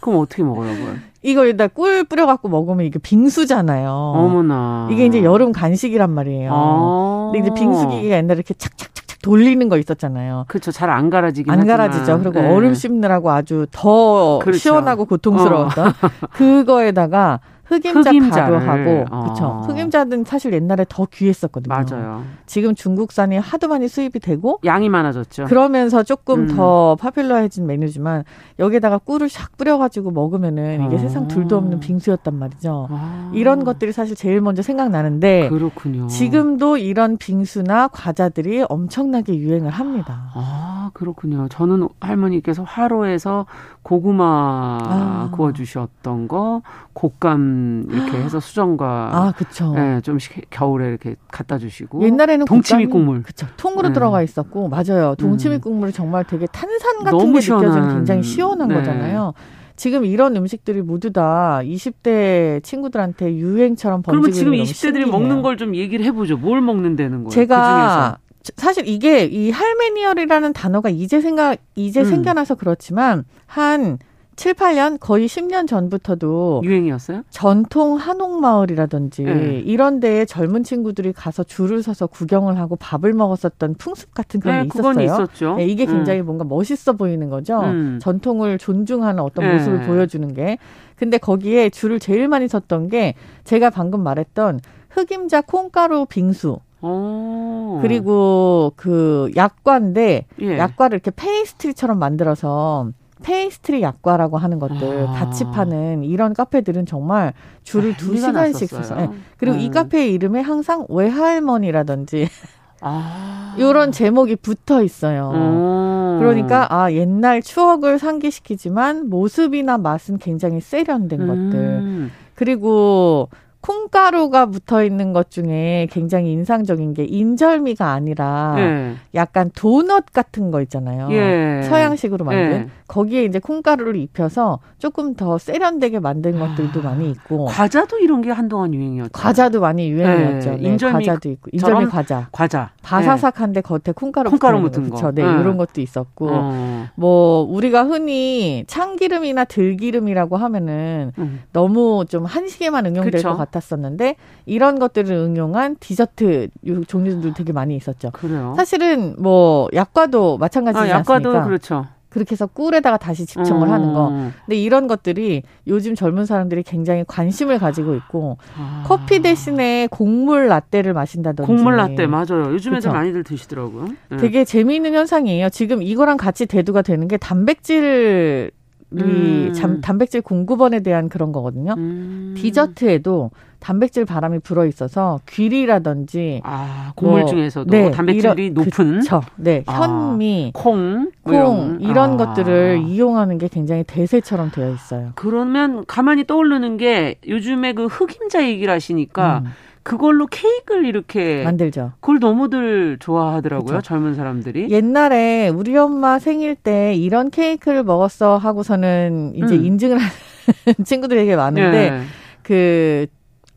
[0.00, 1.09] 그럼 어떻게 먹으라고요?
[1.22, 3.90] 이거 일단 꿀 뿌려갖고 먹으면 이게 빙수잖아요.
[3.90, 4.88] 어머나.
[4.90, 6.50] 이게 이제 여름 간식이란 말이에요.
[6.52, 10.46] 아~ 근데 이제 빙수기가 옛날에 이렇게 착착착착 돌리는 거 있었잖아요.
[10.48, 10.72] 그렇죠.
[10.72, 12.20] 잘안 가라지긴 안 가라지죠.
[12.20, 12.48] 그리고 네.
[12.48, 14.58] 얼음 씹느라고 아주 더 그렇죠.
[14.58, 15.92] 시원하고 고통스러웠던 어.
[16.32, 17.40] 그거에다가
[17.70, 18.60] 흑임자 흑임자를.
[18.66, 19.20] 가루하고 어.
[19.22, 19.62] 그렇죠.
[19.66, 21.72] 흑임자는 사실 옛날에 더 귀했었거든요.
[21.72, 22.24] 맞아요.
[22.46, 25.44] 지금 중국산이 하도 많이 수입이 되고 양이 많아졌죠.
[25.44, 26.56] 그러면서 조금 음.
[26.56, 28.24] 더 파퓰러해진 메뉴지만
[28.58, 30.98] 여기에다가 꿀을 샥 뿌려가지고 먹으면은 이게 어.
[30.98, 32.88] 세상 둘도 없는 빙수였단 말이죠.
[32.90, 33.30] 아.
[33.34, 36.08] 이런 것들이 사실 제일 먼저 생각나는데 그렇군요.
[36.08, 40.30] 지금도 이런 빙수나 과자들이 엄청나게 유행을 합니다.
[40.34, 41.46] 아 그렇군요.
[41.48, 43.46] 저는 할머니께서 화로에서
[43.82, 45.28] 고구마 아.
[45.32, 46.62] 구워주셨던 거
[46.94, 47.59] 곶감
[47.90, 49.74] 이렇게 해서 수정과 아 그쵸.
[49.76, 50.18] 예, 좀
[50.50, 53.94] 겨울에 이렇게 갖다 주시고 옛날에는 동치미 국물 그쵸 통으로 네.
[53.94, 55.14] 들어가 있었고 맞아요.
[55.16, 55.60] 동치미 음.
[55.60, 58.74] 국물이 정말 되게 탄산 같은 게 느껴지는 굉장히 시원한 네.
[58.74, 59.34] 거잖아요.
[59.76, 64.52] 지금 이런 음식들이 모두 다 20대 친구들한테 유행처럼 번지고 그러면 지금
[64.92, 66.36] 20대들이 먹는 걸 좀 얘기를 해보죠.
[66.36, 67.30] 뭘 먹는다는 거예요?
[67.30, 72.04] 제가 그 사실 이게 이 할메니얼이라는 단어가 이제 생각 이제 음.
[72.04, 73.98] 생겨나서 그렇지만 한
[74.40, 77.24] 7, 8년 거의 10년 전부터도 유행이었어요?
[77.28, 79.58] 전통 한옥마을이라든지 네.
[79.58, 84.62] 이런 데에 젊은 친구들이 가서 줄을 서서 구경을 하고 밥을 먹었었던 풍습 같은 그런 네,
[84.62, 85.04] 게 있었어요.
[85.04, 85.56] 있었죠.
[85.56, 85.92] 네, 이게 음.
[85.92, 86.24] 굉장히 음.
[86.24, 87.60] 뭔가 멋있어 보이는 거죠.
[87.60, 87.98] 음.
[88.00, 89.52] 전통을 존중하는 어떤 네.
[89.52, 90.56] 모습을 보여주는 게.
[90.96, 96.60] 근데 거기에 줄을 제일 많이 섰던 게 제가 방금 말했던 흑임자 콩가루 빙수.
[96.80, 97.78] 오.
[97.82, 100.58] 그리고 그 약과인데 예.
[100.58, 102.88] 약과를 이렇게 페이스트리처럼 만들어서
[103.22, 105.12] 페이스트리 약과라고 하는 것들 아.
[105.12, 109.10] 같이 파는 이런 카페들은 정말 줄을 아, 두 시간씩 서서 네.
[109.36, 109.60] 그리고 음.
[109.60, 112.28] 이 카페의 이름에 항상 외할머니라든지
[112.80, 113.54] 아.
[113.58, 115.30] 이런 제목이 붙어 있어요.
[115.34, 116.18] 음.
[116.18, 121.26] 그러니까 아 옛날 추억을 상기시키지만 모습이나 맛은 굉장히 세련된 음.
[121.26, 122.10] 것들.
[122.34, 123.28] 그리고
[123.60, 128.94] 콩가루가 붙어 있는 것 중에 굉장히 인상적인 게 인절미가 아니라 예.
[129.14, 131.08] 약간 도넛 같은 거 있잖아요.
[131.10, 131.62] 예.
[131.68, 132.68] 서양식으로 만든 예.
[132.88, 136.82] 거기에 이제 콩가루를 입혀서 조금 더 세련되게 만든 것들도 아.
[136.84, 139.10] 많이 있고 과자도 이런 게 한동안 유행이었죠.
[139.12, 140.50] 과자도 많이 유행이었죠.
[140.52, 140.56] 네.
[140.56, 140.68] 네.
[140.68, 142.28] 인절미 과자도 있고 인절미 과자.
[142.32, 142.70] 과자.
[142.82, 144.96] 바사삭한데 겉에 콩가루 콩가루 묻은 거.
[144.96, 145.12] 거.
[145.12, 146.86] 네, 네, 이런 것도 있었고 어.
[146.94, 151.42] 뭐 우리가 흔히 참기름이나 들기름이라고 하면은 음.
[151.52, 153.28] 너무 좀 한식에만 응용될 그쵸?
[153.30, 153.49] 것 같아요.
[153.50, 156.48] 같았었는데 이런 것들을 응용한 디저트
[156.86, 158.10] 종류들 되게 많이 있었죠.
[158.12, 158.54] 그래요.
[158.56, 161.44] 사실은 뭐 약과도 마찬가지지 아, 약과도 않습니까?
[161.44, 161.86] 그렇죠.
[162.10, 163.72] 그렇게 해서 꿀에다가 다시 집청을 음.
[163.72, 164.08] 하는 거.
[164.44, 168.82] 근데 이런 것들이 요즘 젊은 사람들이 굉장히 관심을 가지고 있고 아.
[168.84, 171.46] 커피 대신에 곡물 라떼를 마신다든지.
[171.46, 172.46] 곡물 라떼 맞아요.
[172.52, 173.88] 요즘 애들 많이들 드시더라고요.
[174.10, 174.16] 네.
[174.16, 175.50] 되게 재미있는 현상이에요.
[175.50, 178.50] 지금 이거랑 같이 대두가 되는 게 단백질
[178.92, 179.80] 이 음.
[179.80, 181.74] 단백질 공급원에 대한 그런 거거든요.
[181.76, 182.34] 음.
[182.36, 183.30] 디저트에도
[183.60, 189.20] 단백질 바람이 불어 있어서 귀리라든지 아, 곡물 뭐, 중에서도 네, 단백질이 이런, 높은 그쵸.
[189.36, 192.16] 네, 아, 현미, 콩, 콩 이런, 이런 아.
[192.16, 195.12] 것들을 이용하는 게 굉장히 대세처럼 되어 있어요.
[195.14, 199.50] 그러면 가만히 떠오르는 게 요즘에 그 흑임자 얘기를 하시니까 음.
[199.82, 201.92] 그걸로 케이크를 이렇게 만들죠.
[202.00, 203.76] 그걸 너무들 좋아하더라고요.
[203.78, 203.80] 그쵸?
[203.82, 204.70] 젊은 사람들이.
[204.70, 209.64] 옛날에 우리 엄마 생일 때 이런 케이크를 먹었어 하고서는 이제 음.
[209.64, 210.10] 인증을 하는
[210.84, 212.02] 친구들이 되게 많은데 네.
[212.42, 213.06] 그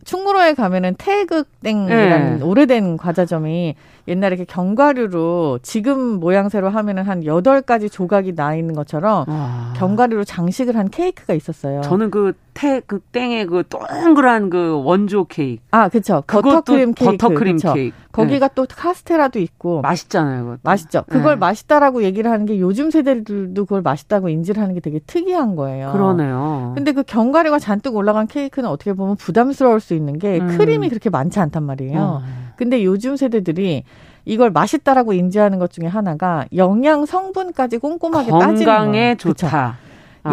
[0.05, 2.43] 충무로에 가면은 태극땡이라는 네.
[2.43, 3.75] 오래된 과자점이
[4.07, 9.73] 옛날에 이렇게 견과류로 지금 모양새로 하면은 한 여덟 가지 조각이 나 있는 것처럼 와.
[9.77, 11.81] 견과류로 장식을 한 케이크가 있었어요.
[11.81, 15.61] 저는 그 태, 그 땡의 그 동그란 그 원조 케이크.
[15.71, 16.21] 아, 그쵸.
[16.27, 17.17] 버터크림 케이크.
[17.17, 17.73] 버터크림 그쵸?
[17.73, 17.95] 케이크.
[18.11, 18.53] 거기가 네.
[18.55, 19.81] 또 카스테라도 있고.
[19.81, 20.59] 맛있잖아요, 그것도.
[20.63, 21.03] 맛있죠.
[21.07, 21.39] 그걸 네.
[21.39, 25.91] 맛있다라고 얘기를 하는 게 요즘 세대들도 그걸 맛있다고 인지를 하는 게 되게 특이한 거예요.
[25.93, 26.73] 그러네요.
[26.75, 30.57] 근데 그 견과류가 잔뜩 올라간 케이크는 어떻게 보면 부담스러울 수 있는 게 음.
[30.57, 32.21] 크림이 그렇게 많지 않단 말이에요.
[32.25, 32.42] 음.
[32.55, 33.83] 근데 요즘 세대들이
[34.25, 38.79] 이걸 맛있다라고 인지하는 것 중에 하나가 영양 성분까지 꼼꼼하게 따지는 거예요.
[38.79, 39.77] 건강에 좋다.
[39.77, 39.82] 그쵸?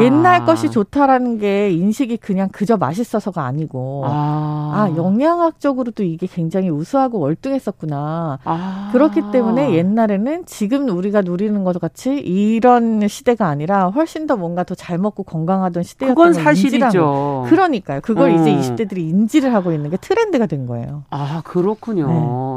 [0.00, 0.44] 옛날 아.
[0.44, 8.38] 것이 좋다라는 게 인식이 그냥 그저 맛있어서가 아니고 아, 아 영양학적으로도 이게 굉장히 우수하고 월등했었구나.
[8.44, 8.90] 아.
[8.92, 14.74] 그렇기 때문에 옛날에는 지금 우리가 누리는 것 같이 이런 시대가 아니라 훨씬 더 뭔가 더
[14.80, 17.44] 잘 먹고 건강하던 시대였던 그건 사실이죠.
[17.48, 18.00] 그러니까요.
[18.00, 18.40] 그걸 음.
[18.40, 21.04] 이제 20대들이 인지를 하고 있는 게 트렌드가 된 거예요.
[21.10, 22.06] 아 그렇군요.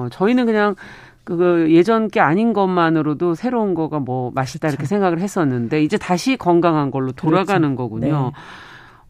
[0.05, 0.09] 네.
[0.15, 0.75] 저희는 그냥
[1.23, 4.75] 그 예전 게 아닌 것만으로도 새로운 거가 뭐 맛있다 그렇죠.
[4.75, 7.89] 이렇게 생각을 했었는데 이제 다시 건강한 걸로 돌아가는 그렇죠.
[7.89, 8.31] 거군요.
[8.33, 8.41] 네.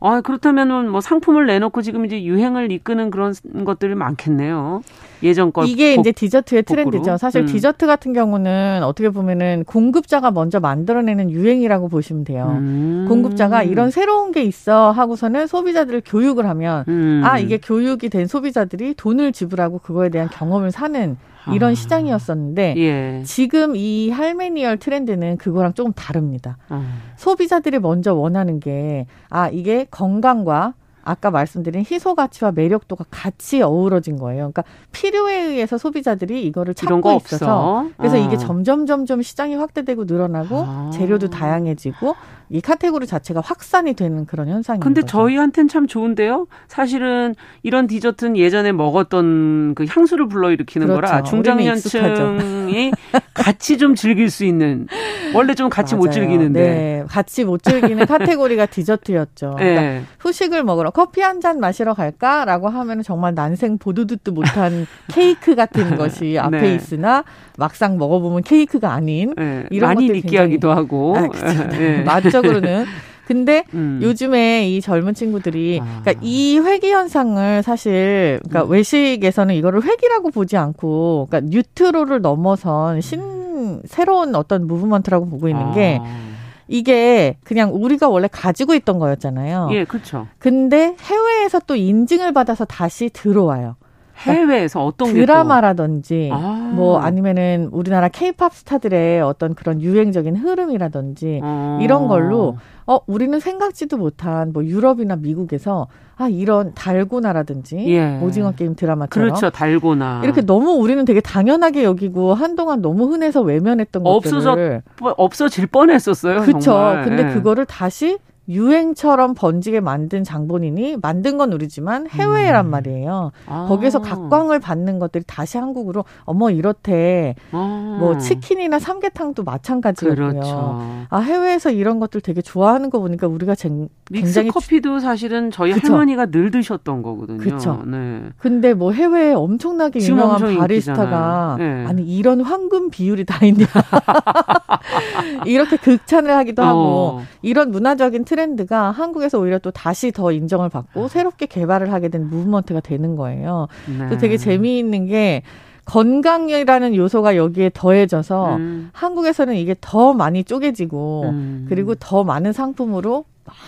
[0.06, 3.34] 아, 그렇다면은 뭐 상품을 내놓고 지금 이제 유행을 이끄는 그런
[3.64, 4.82] 것들이 많겠네요.
[5.24, 6.64] 예전 것 이게 복, 이제 디저트의.
[6.64, 7.16] 트렌드죠.
[7.16, 7.46] 사실 음.
[7.46, 12.54] 디저트 같은 경우는 어떻게 보면은 공급자가 먼저 만들어내는 유행이라고 보시면 돼요.
[12.60, 13.06] 음.
[13.08, 17.22] 공급자가 이런 새로운 게 있어 하고서는 소비자들을 교육을 하면 음.
[17.24, 21.16] 아 이게 교육이 된 소비자들이 돈을 지불하고 그거에 대한 경험을 사는
[21.52, 21.76] 이런 아.
[21.76, 23.24] 시장이었었는데 예.
[23.26, 26.58] 지금 이 할메니얼 트렌드는 그거랑 조금 다릅니다.
[26.70, 26.86] 아.
[27.18, 30.74] 소비자들이 먼저 원하는 게 아 이게 건강과
[31.06, 34.52] 아까 말씀드린 희소 가치와 매력도가 같이 어우러진 거예요.
[34.52, 34.64] 그러니까
[34.94, 38.20] 필요에 의해서 소비자들이 이거를 찾고 있어서 그래서 어.
[38.20, 40.92] 이게 점점 점점 시장이 확대되고 늘어나고 아.
[40.94, 42.16] 재료도 다양해지고
[42.54, 44.84] 이 카테고리 자체가 확산이 되는 그런 현상입니다.
[44.86, 46.46] 근데 저희한테는 참 좋은데요.
[46.68, 47.34] 사실은
[47.64, 51.02] 이런 디저트는 예전에 먹었던 그 향수를 불러일으키는 그렇죠.
[51.02, 52.92] 거라 중장년층이
[53.34, 54.88] 같이 좀 즐길 수 있는
[55.34, 56.06] 원래 좀 같이 맞아요.
[56.06, 59.56] 못 즐기는데 네, 같이 못 즐기는 카테고리가 디저트였죠.
[59.58, 59.74] 네.
[59.76, 65.56] 그러니까 후식을 먹으러 커피 한 잔 마시러 갈까라고 하면 정말 난생 보도 듣도 못한 케이크
[65.56, 66.76] 같은 것이 앞에 네.
[66.76, 67.26] 있으나
[67.58, 69.64] 막상 먹어보면 케이크가 아닌 네.
[69.72, 72.02] 이런 많이 느끼하기도 하고 아, 네.
[72.04, 72.86] 맛적 으로는
[73.26, 74.00] 근데 음.
[74.02, 76.02] 요즘에 이 젊은 친구들이 아.
[76.02, 78.72] 그러니까 이 회기 현상을 사실 그러니까 음.
[78.72, 86.00] 외식에서는 이거를 회기라고 보지 않고 그러니까 뉴트로를 넘어선 신 새로운 어떤 무브먼트라고 보고 있는 게
[86.02, 86.34] 아.
[86.68, 89.70] 이게 그냥 우리가 원래 가지고 있던 거였잖아요.
[89.72, 90.28] 예, 그렇죠.
[90.40, 93.76] 근데 해외에서 또 인증을 받아서 다시 들어와요.
[94.18, 96.72] 해외에서 어떤 드라마라든지 아.
[96.74, 101.80] 뭐 아니면은 우리나라 케이팝 스타들의 어떤 그런 유행적인 흐름이라든지 아.
[101.82, 108.20] 이런 걸로 어 우리는 생각지도 못한 뭐 유럽이나 미국에서 아 이런 달고나라든지 예.
[108.22, 114.04] 오징어 게임 드라마처럼 그렇죠 달고나 이렇게 너무 우리는 되게 당연하게 여기고 한동안 너무 흔해서 외면했던
[114.06, 116.42] 없어져, 것들을 없어질 뻔했었어요.
[116.42, 117.02] 그렇죠.
[117.04, 117.34] 근데 예.
[117.34, 118.20] 그거를 다시
[118.50, 122.72] 유행처럼 번지게 만든 장본인이 만든 건 우리지만 해외란 음.
[122.72, 123.32] 말이에요.
[123.48, 123.66] 아.
[123.70, 127.36] 거기에서 각광을 받는 것들이 다시 한국으로 어머 이렇대.
[127.52, 127.98] 아.
[128.00, 130.30] 뭐 치킨이나 삼계탕도 마찬가지였고요.
[130.30, 131.06] 그렇죠.
[131.10, 135.94] 아 해외에서 이런 것들 되게 좋아하는 거 보니까 우리가 쟁, 굉장히 커피도 사실은 저희 그쵸?
[135.94, 137.38] 할머니가 늘 드셨던 거거든요.
[137.38, 137.82] 그렇죠.
[137.86, 138.24] 네.
[138.38, 141.86] 근데 뭐 해외에 엄청나게 유명한 바리스타가 네.
[141.86, 143.66] 아니 이런 황금 비율이 다 있냐.
[145.46, 147.24] 이렇게 극찬을 하기도 하고 어.
[147.42, 151.08] 이런 문화적인 트렌드가 한국에서 오히려 또 다시 더 인정을 받고 아.
[151.08, 153.68] 새롭게 개발을 하게 된 무브먼트가 되는 거예요.
[153.88, 153.98] 네.
[153.98, 155.44] 그래서 되게 재미있는 게
[155.86, 158.90] 건강이라는 요소가 여기에 더해져서 음.
[158.94, 161.66] 한국에서는 이게 더 많이 쪼개지고 음.
[161.70, 163.26] 그리고 더 많은 상품으로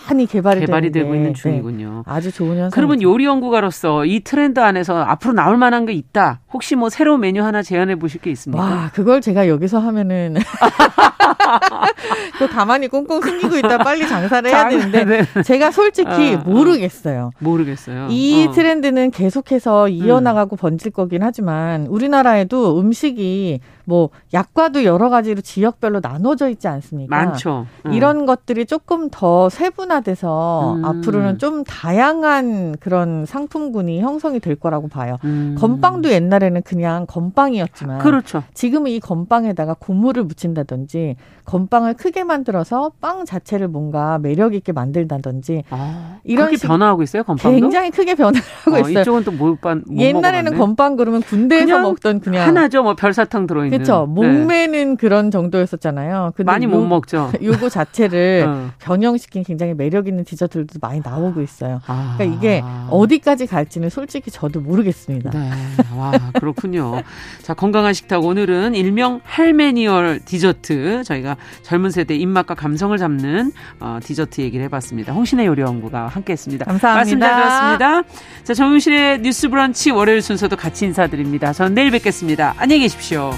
[0.08, 1.34] 많이 개발이, 개발이 되고 있는 네.
[1.34, 2.04] 중이군요.
[2.06, 2.12] 네.
[2.12, 2.70] 아주 좋은 현상.
[2.72, 6.42] 그러면 요리 연구가로서 이 트렌드 안에서 앞으로 나올 만한 게 있다.
[6.54, 8.64] 혹시 뭐 새로운 메뉴 하나 제안해 보실 게 있습니까?
[8.64, 10.36] 와, 그걸 제가 여기서 하면은
[12.38, 15.44] 그 가만히 꽁꽁 숨기고 있다 빨리 장사를 해야 되는데 네.
[15.44, 17.32] 제가 솔직히 어, 모르겠어요.
[17.40, 18.08] 모르겠어요.
[18.10, 18.52] 이 어.
[18.52, 20.58] 트렌드는 계속해서 이어나가고 음.
[20.58, 27.16] 번질 거긴 하지만 우리나라에도 음식이 뭐 약과도 여러 가지로 지역별로 나눠져 있지 않습니까?
[27.16, 27.68] 많죠.
[27.86, 27.94] 음.
[27.94, 30.86] 이런 것들이 조금 더 세분화돼서 음.
[30.86, 35.18] 앞으로는 좀 다양한 그런 상품군이 형성이 될 거라고 봐요.
[35.24, 35.56] 음.
[35.58, 38.44] 건빵도 옛날에는 그냥 건빵이었지만 그렇죠.
[38.54, 46.18] 지금은 이 건빵에다가 고무를 묻힌다든지 건빵을 크게 만들어서 빵 자체를 뭔가 매력 있게 만들다든지 아,
[46.24, 49.02] 이런 그렇게 변화하고 있어요 건빵도 굉장히 크게 변화하고 어, 있어요.
[49.02, 49.60] 이쪽은 또못
[49.96, 50.58] 옛날에는 먹어봤네.
[50.58, 52.84] 건빵 그러면 군대에서 먹던 그냥 하나죠.
[52.84, 54.06] 뭐 별사탕 들어있는 그렇죠.
[54.08, 54.96] 목매는 네.
[54.96, 56.34] 그런 정도였었잖아요.
[56.36, 57.32] 근데 많이 요, 못 먹죠.
[57.42, 58.70] 요거 자체를 어.
[58.80, 61.80] 변형시킨 굉장히 매력 있는 디저트들도 많이 나오고 있어요.
[61.88, 62.16] 아.
[62.18, 65.30] 그러니까 이게 어디까지 갈지는 솔직히 저도 모르겠습니다.
[65.32, 65.50] 네.
[65.96, 67.02] 와 그렇군요.
[67.42, 74.42] 자 건강한 식탁 오늘은 일명 할메니얼 디저트 저희가 젊은 세대 입맛과 감성을 잡는 어, 디저트
[74.42, 75.14] 얘기를 해봤습니다.
[75.14, 76.66] 홍신의 요리연구가 함께했습니다.
[76.66, 76.96] 감사합니다.
[76.96, 78.04] 말씀 잘 들었습니다.
[78.44, 81.54] 자 정용실의 뉴스 브런치 월요일 순서도 같이 인사드립니다.
[81.54, 82.56] 저는 내일 뵙겠습니다.
[82.58, 83.32] 안녕히 계십시오.